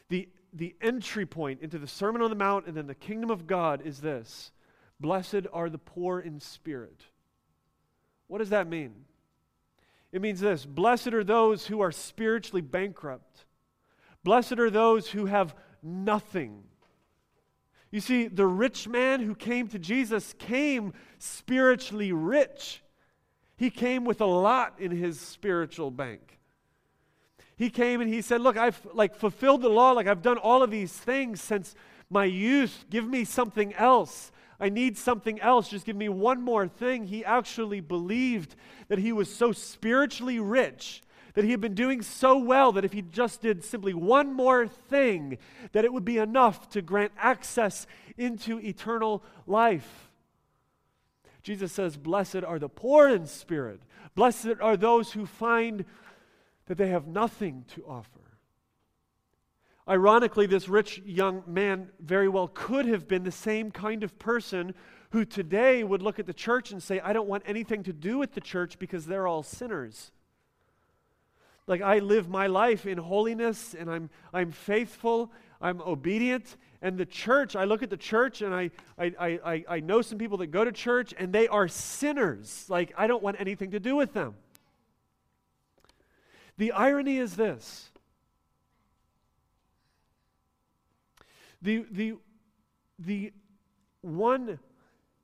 [0.09, 3.47] the, the entry point into the Sermon on the Mount and then the kingdom of
[3.47, 4.51] God is this
[4.99, 7.05] Blessed are the poor in spirit.
[8.33, 8.95] What does that mean?
[10.11, 13.45] It means this Blessed are those who are spiritually bankrupt
[14.23, 16.63] Blessed are those who have nothing.
[17.91, 22.81] You see, the rich man who came to Jesus came spiritually rich.
[23.55, 26.39] He came with a lot in his spiritual bank.
[27.55, 30.63] He came and he said, "Look, I've like fulfilled the law, like I've done all
[30.63, 31.75] of these things since
[32.09, 32.85] my youth.
[32.89, 34.31] Give me something else.
[34.59, 35.69] I need something else.
[35.69, 38.55] Just give me one more thing." He actually believed
[38.87, 42.93] that he was so spiritually rich that he had been doing so well that if
[42.93, 45.37] he just did simply one more thing,
[45.71, 47.87] that it would be enough to grant access
[48.17, 50.11] into eternal life.
[51.41, 53.81] Jesus says, Blessed are the poor in spirit.
[54.15, 55.85] Blessed are those who find
[56.67, 58.32] that they have nothing to offer.
[59.87, 64.73] Ironically, this rich young man very well could have been the same kind of person
[65.11, 68.17] who today would look at the church and say, I don't want anything to do
[68.17, 70.11] with the church because they're all sinners.
[71.67, 75.31] Like I live my life in holiness and I'm, I'm faithful,
[75.61, 76.57] I'm obedient.
[76.81, 80.17] And the church, I look at the church and I, I, I, I know some
[80.17, 82.65] people that go to church and they are sinners.
[82.69, 84.35] Like I don't want anything to do with them.
[86.57, 87.91] The irony is this
[91.63, 92.13] the, the,
[92.99, 93.33] the
[94.01, 94.59] one,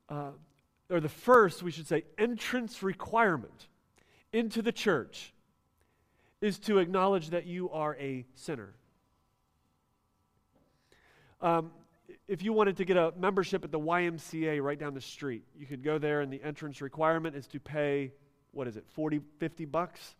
[0.08, 0.30] uh,
[0.88, 3.68] or the first, we should say, entrance requirement
[4.32, 5.32] into the church
[6.40, 8.74] is to acknowledge that you are a sinner.
[11.42, 11.70] Um,
[12.26, 15.66] if you wanted to get a membership at the YMCA right down the street, you
[15.66, 18.12] could go there, and the entrance requirement is to pay,
[18.52, 20.14] what is it, 40, 50 bucks?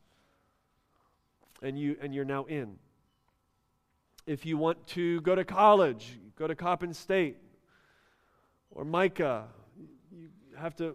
[1.63, 2.79] And, you, and you're now in.
[4.31, 7.37] If you want to go to college, go to Coppin State
[8.71, 9.49] or MICA,
[10.13, 10.95] you have to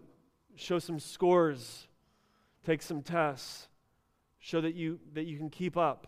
[0.54, 1.86] show some scores,
[2.64, 3.68] take some tests
[4.38, 6.06] show that you, that you can keep up.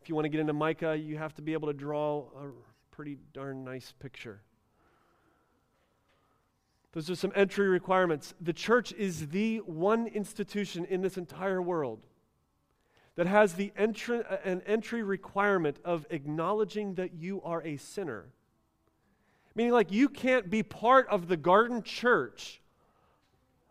[0.00, 2.46] If you want to get into MICA, you have to be able to draw a
[2.90, 4.40] pretty darn nice picture.
[6.92, 8.32] Those are some entry requirements.
[8.40, 12.06] The church is the one institution in this entire world
[13.16, 18.26] that has the entry, an entry requirement of acknowledging that you are a sinner.
[19.54, 22.60] Meaning, like, you can't be part of the garden church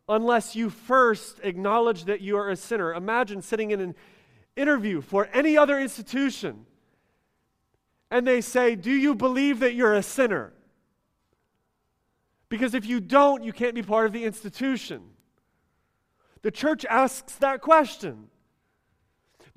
[0.08, 2.94] unless you first acknowledge that you are a sinner.
[2.94, 3.96] Imagine sitting in an
[4.56, 6.66] interview for any other institution
[8.12, 10.54] and they say, Do you believe that you're a sinner?
[12.50, 15.04] Because if you don't, you can't be part of the institution.
[16.42, 18.28] The church asks that question.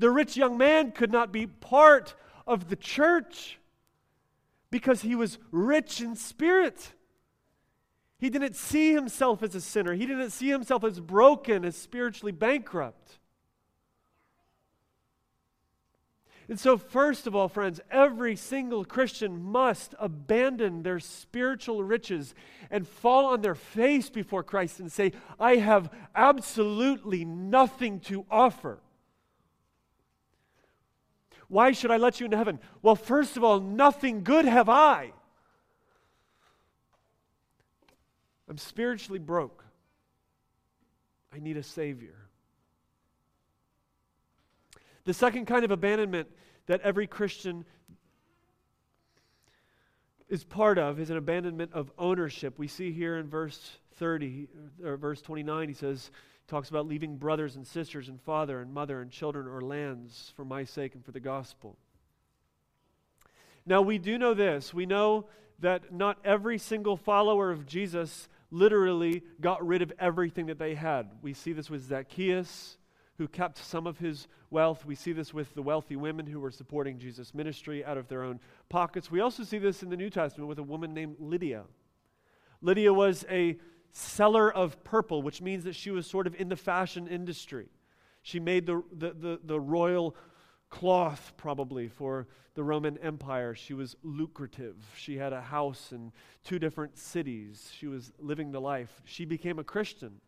[0.03, 3.61] The rich young man could not be part of the church
[4.68, 6.92] because he was rich in spirit.
[8.18, 9.94] He didn't see himself as a sinner.
[9.94, 13.20] He didn't see himself as broken, as spiritually bankrupt.
[16.48, 22.34] And so, first of all, friends, every single Christian must abandon their spiritual riches
[22.72, 28.80] and fall on their face before Christ and say, I have absolutely nothing to offer.
[31.53, 32.59] Why should I let you into heaven?
[32.80, 35.12] Well, first of all, nothing good have I.
[38.48, 39.62] I'm spiritually broke.
[41.30, 42.16] I need a Savior.
[45.05, 46.28] The second kind of abandonment
[46.68, 47.66] that every Christian
[50.30, 52.59] is part of is an abandonment of ownership.
[52.59, 54.48] We see here in verse 30
[54.82, 56.11] or verse 29 he says
[56.49, 60.45] talks about leaving brothers and sisters and father and mother and children or lands for
[60.45, 61.76] my sake and for the gospel.
[63.64, 64.74] Now we do know this.
[64.74, 65.26] We know
[65.61, 71.09] that not every single follower of Jesus literally got rid of everything that they had.
[71.22, 72.76] We see this with Zacchaeus,
[73.18, 74.84] who kept some of his wealth.
[74.84, 78.22] We see this with the wealthy women who were supporting Jesus' ministry out of their
[78.22, 79.11] own pockets.
[79.11, 81.64] We also see this in the New Testament with a woman named Lydia.
[82.61, 83.57] Lydia was a
[83.93, 87.68] seller of purple, which means that she was sort of in the fashion industry.
[88.22, 90.16] She made the, the, the, the royal
[90.70, 93.55] cloth, probably, for the Roman Empire.
[93.55, 94.76] She was lucrative.
[94.97, 96.12] She had a house in
[96.45, 97.70] two different cities.
[97.76, 99.03] She was living the life.
[99.05, 100.20] She became a Christian.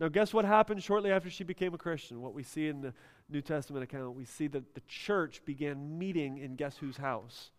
[0.00, 2.20] Now, guess what happened shortly after she became a Christian?
[2.20, 2.92] What we see in the
[3.30, 7.50] New Testament account, we see that the church began meeting in guess whose house?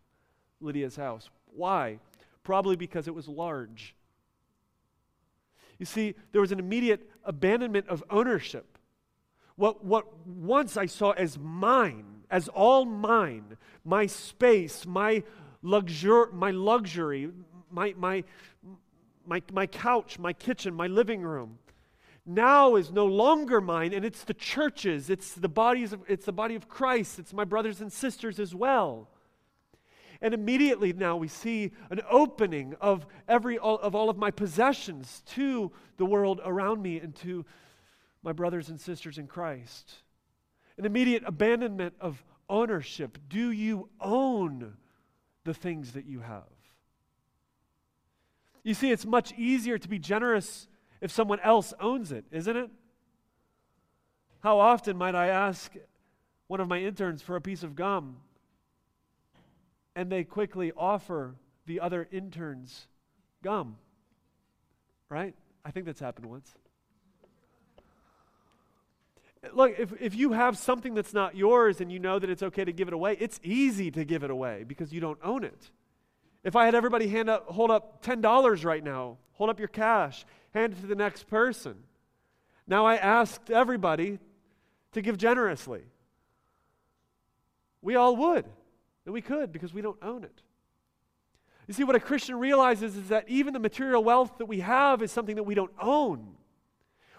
[0.60, 1.30] Lydia's house.
[1.46, 2.00] Why?
[2.44, 3.96] Probably because it was large.
[5.80, 8.78] You see, there was an immediate abandonment of ownership.
[9.56, 15.24] What, what once I saw as mine, as all mine, my space, my,
[15.64, 17.32] luxur- my luxury,
[17.72, 18.24] my, my,
[19.26, 21.58] my, my couch, my kitchen, my living room,
[22.26, 26.34] now is no longer mine, and it's the churches, it's the bodies of, it's the
[26.34, 29.10] body of Christ, it's my brothers and sisters as well.
[30.22, 35.72] And immediately now we see an opening of every of all of my possessions to
[35.98, 37.46] the world around me and to
[38.24, 39.94] my brothers and sisters in Christ.
[40.78, 43.18] An immediate abandonment of ownership.
[43.30, 44.76] Do you own
[45.44, 46.44] the things that you have?
[48.64, 50.68] You see, it's much easier to be generous
[51.00, 52.70] if someone else owns it, isn't it?
[54.42, 55.72] How often might I ask
[56.48, 58.18] one of my interns for a piece of gum
[59.96, 61.36] and they quickly offer
[61.66, 62.88] the other interns
[63.44, 63.78] gum?
[65.10, 65.36] Right?
[65.64, 66.54] I think that's happened once
[69.54, 72.66] look, if, if you have something that's not yours and you know that it's okay
[72.66, 75.72] to give it away, it's easy to give it away because you don't own it.
[76.44, 80.26] If I had everybody hand up, hold up $10 right now, hold up your cash,
[80.54, 81.76] hand it to the next person.
[82.68, 84.20] Now I asked everybody
[84.94, 85.82] to give generously.
[87.82, 88.46] We all would.
[89.06, 90.42] And we could because we don't own it.
[91.68, 95.02] You see, what a Christian realizes is that even the material wealth that we have
[95.02, 96.36] is something that we don't own.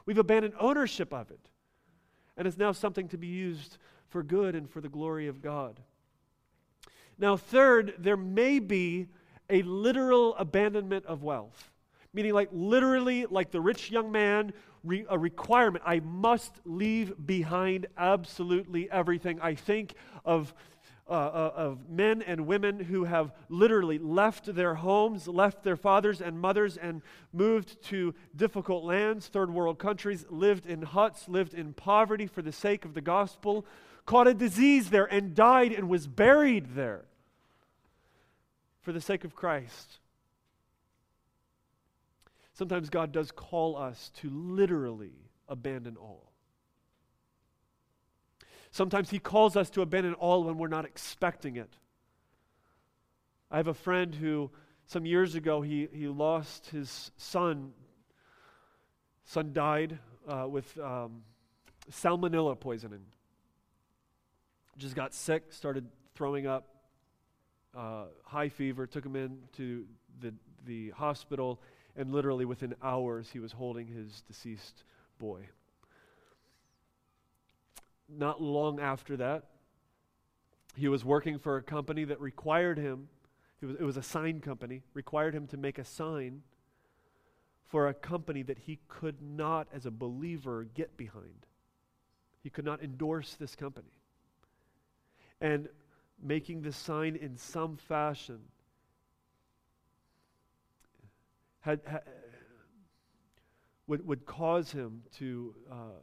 [0.04, 1.50] We've abandoned ownership of it.
[2.36, 3.78] And it's now something to be used
[4.08, 5.80] for good and for the glory of God.
[7.18, 9.08] Now, third, there may be
[9.48, 11.72] a literal abandonment of wealth,
[12.12, 14.52] meaning, like literally, like the rich young man,
[14.84, 15.82] re- a requirement.
[15.86, 19.40] I must leave behind absolutely everything.
[19.40, 20.54] I think of
[21.08, 26.20] uh, uh, of men and women who have literally left their homes, left their fathers
[26.20, 27.00] and mothers, and
[27.32, 32.50] moved to difficult lands, third world countries, lived in huts, lived in poverty for the
[32.50, 33.64] sake of the gospel,
[34.04, 37.04] caught a disease there, and died and was buried there
[38.82, 39.98] for the sake of Christ.
[42.52, 45.12] Sometimes God does call us to literally
[45.48, 46.32] abandon all.
[48.76, 51.72] Sometimes He calls us to abandon all when we're not expecting it.
[53.50, 54.50] I have a friend who,
[54.84, 57.72] some years ago, he, he lost his son.
[59.24, 59.98] Son died
[60.28, 61.22] uh, with um,
[61.90, 63.00] salmonella poisoning.
[64.76, 66.66] Just got sick, started throwing up,
[67.74, 69.86] uh, high fever, took him in to
[70.20, 70.34] the,
[70.66, 71.62] the hospital,
[71.96, 74.84] and literally within hours he was holding his deceased
[75.18, 75.48] boy.
[78.08, 79.44] Not long after that,
[80.76, 83.08] he was working for a company that required him,
[83.60, 86.42] it was, it was a sign company, required him to make a sign
[87.66, 91.46] for a company that he could not, as a believer, get behind.
[92.42, 93.90] He could not endorse this company.
[95.40, 95.68] And
[96.22, 98.40] making the sign in some fashion
[101.60, 102.02] had, had
[103.88, 105.98] would, would cause him to, uh,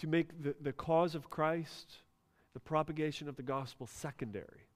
[0.00, 1.96] to make the, the cause of Christ,
[2.52, 4.66] the propagation of the gospel, secondary.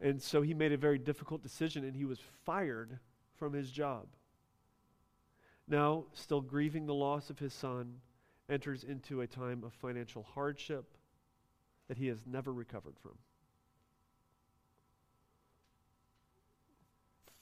[0.00, 2.98] And so he made a very difficult decision and he was fired
[3.38, 4.06] from his job.
[5.68, 8.00] Now, still grieving the loss of his son,
[8.48, 10.84] enters into a time of financial hardship
[11.88, 13.16] that he has never recovered from.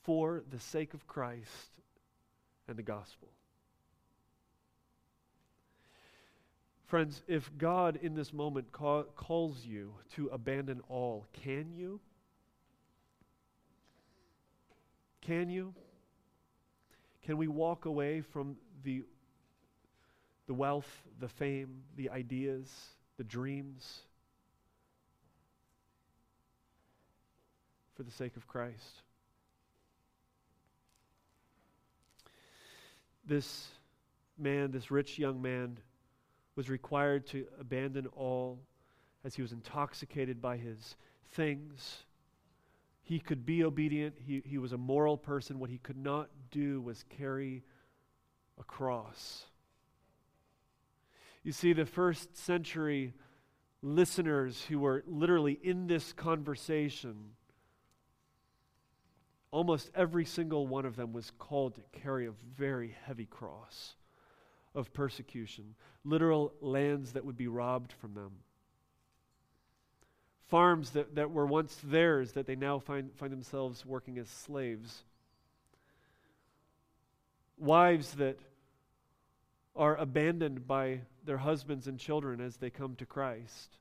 [0.02, 1.80] For the sake of Christ
[2.68, 3.28] and the gospel.
[6.86, 12.00] Friends, if God in this moment ca- calls you to abandon all, can you?
[15.20, 15.74] Can you?
[17.22, 19.04] Can we walk away from the
[20.46, 22.70] the wealth, the fame, the ideas,
[23.16, 24.00] the dreams
[27.94, 29.02] for the sake of Christ.
[33.26, 33.68] This
[34.36, 35.78] man, this rich young man,
[36.56, 38.60] was required to abandon all
[39.24, 40.96] as he was intoxicated by his
[41.32, 42.04] things.
[43.02, 44.16] He could be obedient.
[44.24, 45.58] He, he was a moral person.
[45.58, 47.64] What he could not do was carry
[48.58, 49.46] a cross.
[51.42, 53.12] You see, the first century
[53.82, 57.32] listeners who were literally in this conversation,
[59.50, 63.96] almost every single one of them was called to carry a very heavy cross
[64.74, 68.32] of persecution, literal lands that would be robbed from them,
[70.48, 75.04] farms that, that were once theirs that they now find, find themselves working as slaves,
[77.56, 78.38] wives that
[79.76, 83.78] are abandoned by their husbands and children as they come to Christ,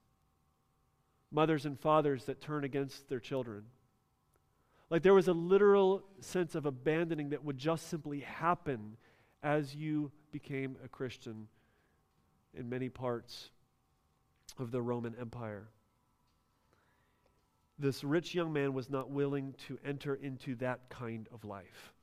[1.32, 3.64] mothers and fathers that turn against their children.
[4.90, 8.98] Like there was a literal sense of abandoning that would just simply happen
[9.42, 11.48] as you became a Christian
[12.54, 13.52] in many parts
[14.60, 15.70] of the Roman Empire.
[17.80, 21.94] This rich young man was not willing to enter into that kind of life.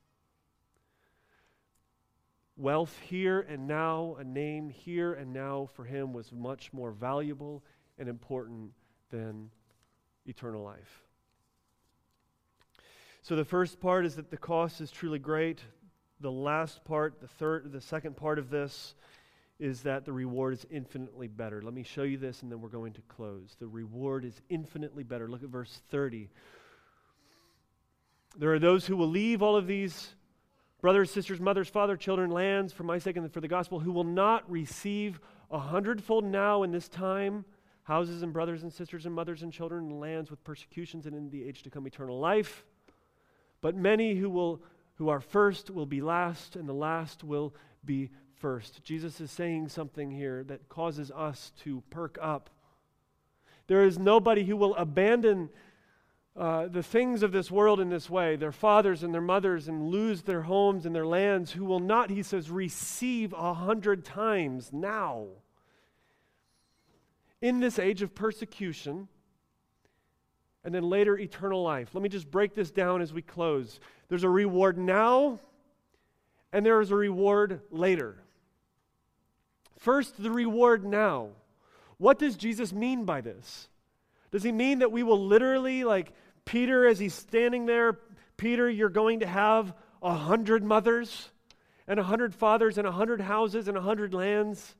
[2.57, 7.63] Wealth here and now, a name here and now for him was much more valuable
[7.97, 8.71] and important
[9.09, 9.49] than
[10.25, 11.03] eternal life.
[13.21, 15.61] So the first part is that the cost is truly great.
[16.21, 18.93] The last part, the third the second part of this
[19.59, 21.61] is that the reward is infinitely better.
[21.61, 23.55] Let me show you this and then we're going to close.
[23.59, 25.27] The reward is infinitely better.
[25.27, 26.29] Look at verse 30.
[28.37, 30.15] There are those who will leave all of these
[30.79, 34.03] brothers, sisters, mothers, father, children, lands for my sake and for the gospel, who will
[34.03, 35.19] not receive
[35.49, 37.45] a hundredfold now in this time
[37.83, 41.29] houses and brothers and sisters and mothers and children and lands with persecutions and in
[41.29, 42.63] the age to come eternal life.
[43.59, 44.61] But many who will
[45.01, 48.83] who are first will be last, and the last will be first.
[48.83, 52.51] Jesus is saying something here that causes us to perk up.
[53.65, 55.49] There is nobody who will abandon
[56.37, 59.87] uh, the things of this world in this way, their fathers and their mothers, and
[59.87, 64.71] lose their homes and their lands, who will not, he says, receive a hundred times
[64.71, 65.25] now.
[67.41, 69.07] In this age of persecution,
[70.63, 71.89] and then later eternal life.
[71.93, 73.79] Let me just break this down as we close.
[74.09, 75.39] There's a reward now,
[76.53, 78.17] and there is a reward later.
[79.79, 81.29] First, the reward now.
[81.97, 83.67] What does Jesus mean by this?
[84.31, 86.13] Does he mean that we will literally, like
[86.45, 87.99] Peter, as he's standing there,
[88.37, 91.29] Peter, you're going to have a hundred mothers
[91.87, 94.75] and a hundred fathers and a hundred houses and a hundred lands?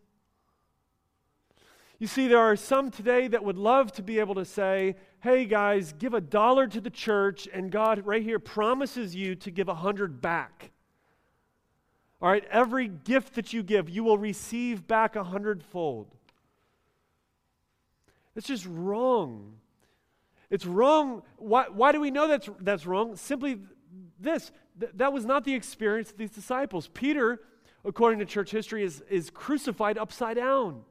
[2.02, 5.45] You see, there are some today that would love to be able to say, hey
[5.45, 9.70] guys, give a dollar to the church, and God right here promises you to give
[9.70, 10.72] a hundred back.
[12.20, 16.08] All right, every gift that you give, you will receive back a hundredfold.
[18.36, 19.54] It's just wrong.
[20.49, 21.22] It's wrong.
[21.38, 23.16] Why, why do we know that's, that's wrong?
[23.16, 23.60] Simply
[24.20, 26.89] this th- that was not the experience of these disciples.
[26.95, 27.41] Peter,
[27.86, 30.82] according to church history, is, is crucified upside down.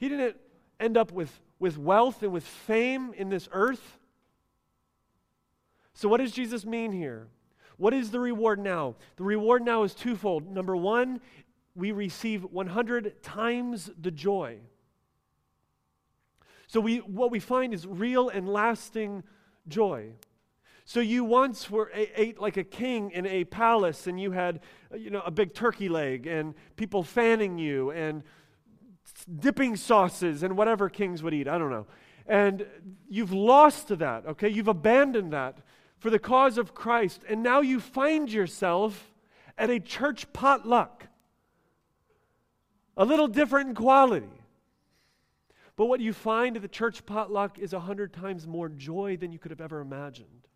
[0.00, 0.36] He didn't
[0.80, 3.98] end up with, with wealth and with fame in this earth.
[5.92, 7.28] So, what does Jesus mean here?
[7.76, 8.96] What is the reward now?
[9.16, 10.50] The reward now is twofold.
[10.50, 11.20] Number one,
[11.74, 14.60] we receive 100 times the joy.
[16.66, 19.24] So we, what we find is real and lasting
[19.68, 20.12] joy.
[20.86, 24.60] So you once were ate like a king in a palace, and you had,
[24.96, 28.22] you know, a big turkey leg, and people fanning you, and
[29.24, 31.48] dipping sauces, and whatever kings would eat.
[31.48, 31.86] I don't know.
[32.26, 32.66] And
[33.08, 34.26] you've lost that.
[34.26, 35.58] Okay, you've abandoned that
[35.98, 39.12] for the cause of Christ, and now you find yourself
[39.58, 41.06] at a church potluck.
[42.96, 44.28] A little different in quality.
[45.76, 49.32] But what you find at the church potluck is a hundred times more joy than
[49.32, 50.46] you could have ever imagined.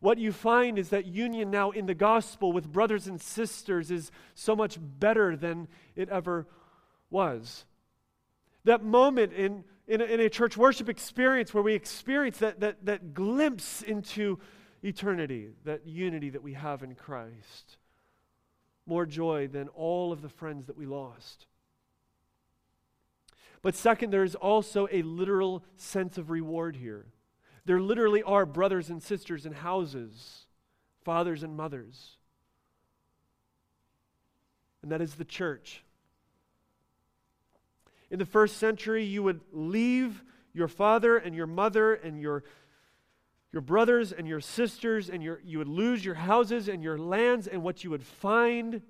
[0.00, 4.10] What you find is that union now in the gospel with brothers and sisters is
[4.34, 6.48] so much better than it ever
[7.08, 7.64] was.
[8.64, 12.84] That moment in, in, a, in a church worship experience where we experience that, that,
[12.84, 14.38] that glimpse into
[14.82, 17.78] eternity, that unity that we have in Christ.
[18.86, 21.46] More joy than all of the friends that we lost.
[23.62, 27.06] But second, there is also a literal sense of reward here.
[27.64, 30.46] There literally are brothers and sisters in houses,
[31.04, 32.16] fathers and mothers.
[34.82, 35.84] And that is the church.
[38.12, 42.44] In the first century, you would leave your father and your mother and your,
[43.52, 47.46] your brothers and your sisters, and your, you would lose your houses and your lands,
[47.46, 48.82] and what you would find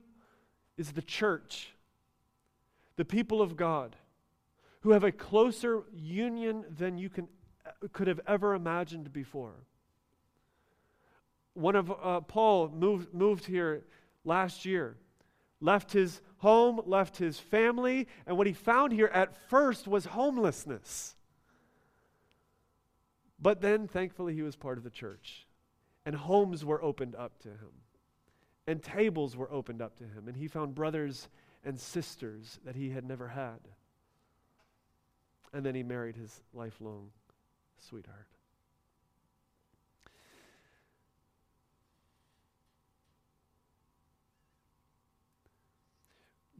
[0.77, 1.73] is the church,
[2.97, 3.95] the people of God
[4.81, 7.29] who have a closer union than you can,
[7.93, 9.55] could have ever imagined before.
[11.55, 13.85] One of uh, Paul moved, moved here
[14.25, 14.97] last year,
[15.61, 21.15] left his home, left his family, and what he found here at first was homelessness.
[23.41, 25.47] But then, thankfully, he was part of the church,
[26.05, 27.71] and homes were opened up to him,
[28.67, 31.29] and tables were opened up to him, and he found brothers
[31.65, 33.61] and sisters that he had never had.
[35.53, 37.11] And then he married his lifelong
[37.79, 38.32] sweetheart.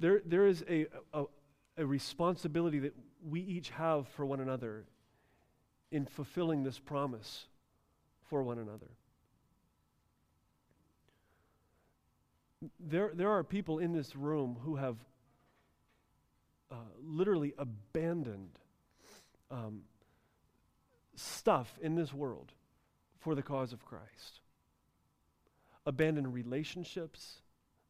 [0.03, 1.27] There, there is a, a,
[1.79, 2.93] a responsibility that
[3.25, 4.85] we each have for one another
[5.93, 7.47] in fulfilling this promise
[8.29, 8.89] for one another.
[12.81, 14.97] There, there are people in this room who have
[16.73, 18.59] uh, literally abandoned
[19.53, 19.83] um,
[21.15, 22.51] stuff in this world
[23.21, 24.41] for the cause of Christ.
[25.87, 27.37] Abandoned relationships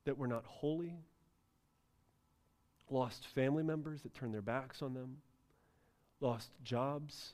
[0.04, 0.98] that were not holy,
[2.90, 5.18] lost family members that turned their backs on them,
[6.20, 7.32] lost jobs.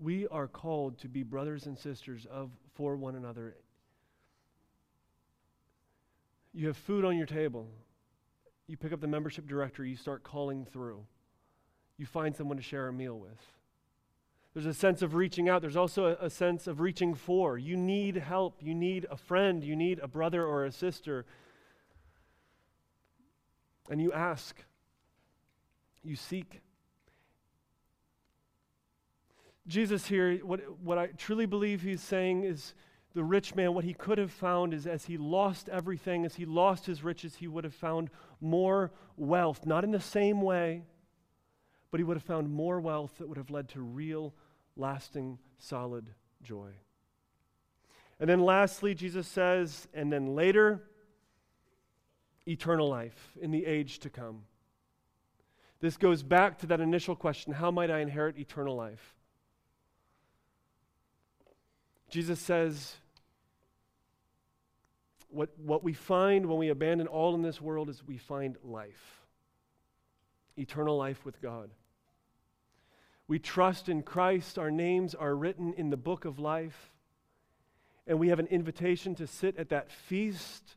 [0.00, 3.56] We are called to be brothers and sisters of for one another.
[6.52, 7.68] You have food on your table
[8.68, 11.00] you pick up the membership directory, you start calling through.
[11.96, 13.40] You find someone to share a meal with.
[14.58, 15.62] There's a sense of reaching out.
[15.62, 17.56] There's also a, a, sense of reaching for.
[17.56, 18.56] You need help.
[18.60, 19.62] You need a friend.
[19.62, 21.26] You need a brother or a sister.
[23.88, 24.60] And you ask.
[26.02, 26.60] You seek.
[29.68, 32.74] Jesus here, what, what I truly believe he's saying is
[33.14, 36.46] the rich man, what he could have found is as he lost everything, as he
[36.46, 39.64] lost his riches, he would have found more wealth.
[39.66, 40.82] Not in the same way,
[41.92, 44.34] but he would have found more wealth that would have led to real,
[44.78, 46.10] lasting, solid
[46.42, 46.70] joy.
[48.20, 50.82] And then lastly, Jesus says, and then later,
[52.46, 54.42] eternal life in the age to come.
[55.80, 59.14] This goes back to that initial question how might I inherit eternal life?
[62.10, 62.96] Jesus says,
[65.28, 69.20] what, what we find when we abandon all in this world is we find life,
[70.56, 71.70] eternal life with God.
[73.28, 76.94] We trust in Christ, our names are written in the book of life,
[78.06, 80.76] and we have an invitation to sit at that feast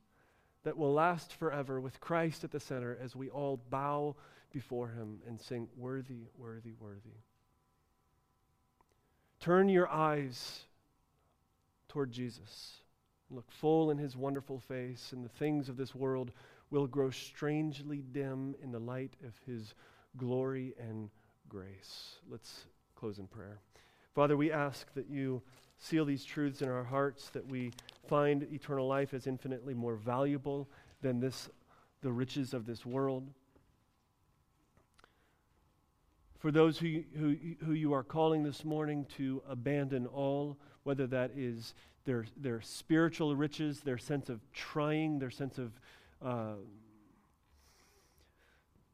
[0.64, 4.18] that will last forever with Christ at the center as we all bow
[4.52, 7.16] before him and sing, Worthy, worthy, worthy.
[9.40, 10.66] Turn your eyes
[11.88, 12.82] toward Jesus.
[13.30, 16.32] Look full in his wonderful face, and the things of this world
[16.70, 19.74] will grow strangely dim in the light of his
[20.18, 21.10] glory and
[21.52, 22.16] grace.
[22.30, 22.64] Let's
[22.96, 23.60] close in prayer.
[24.16, 25.42] Father, we ask that you
[25.78, 27.74] seal these truths in our hearts, that we
[28.08, 30.70] find eternal life as infinitely more valuable
[31.02, 31.50] than this,
[32.02, 33.28] the riches of this world.
[36.40, 37.36] For those who, who,
[37.66, 41.74] who you are calling this morning to abandon all, whether that is
[42.06, 45.74] their, their spiritual riches, their sense of trying, their sense of
[46.24, 46.54] uh,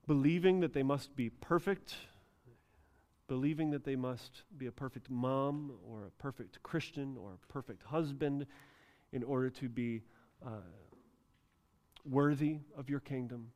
[0.07, 1.93] believing that they must be perfect,
[3.27, 7.83] believing that they must be a perfect mom or a perfect Christian or a perfect
[7.83, 8.45] husband
[9.11, 10.01] in order to be
[10.45, 10.61] uh,
[12.09, 13.51] worthy of your kingdom.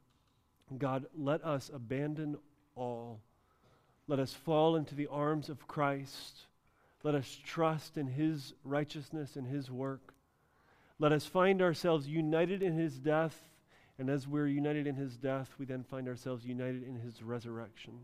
[0.77, 2.37] God, let us abandon
[2.75, 3.21] all.
[4.07, 6.47] Let us fall into the arms of Christ
[7.03, 10.13] let us trust in his righteousness and his work.
[10.99, 13.37] Let us find ourselves united in his death.
[13.97, 17.99] And as we're united in his death, we then find ourselves united in his resurrection.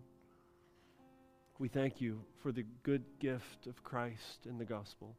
[1.59, 5.15] We thank you for the good gift of Christ and the gospel.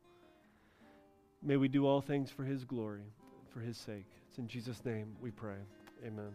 [1.42, 3.12] May we do all things for his glory,
[3.52, 4.06] for his sake.
[4.28, 5.58] It's in Jesus' name we pray.
[6.06, 6.32] Amen.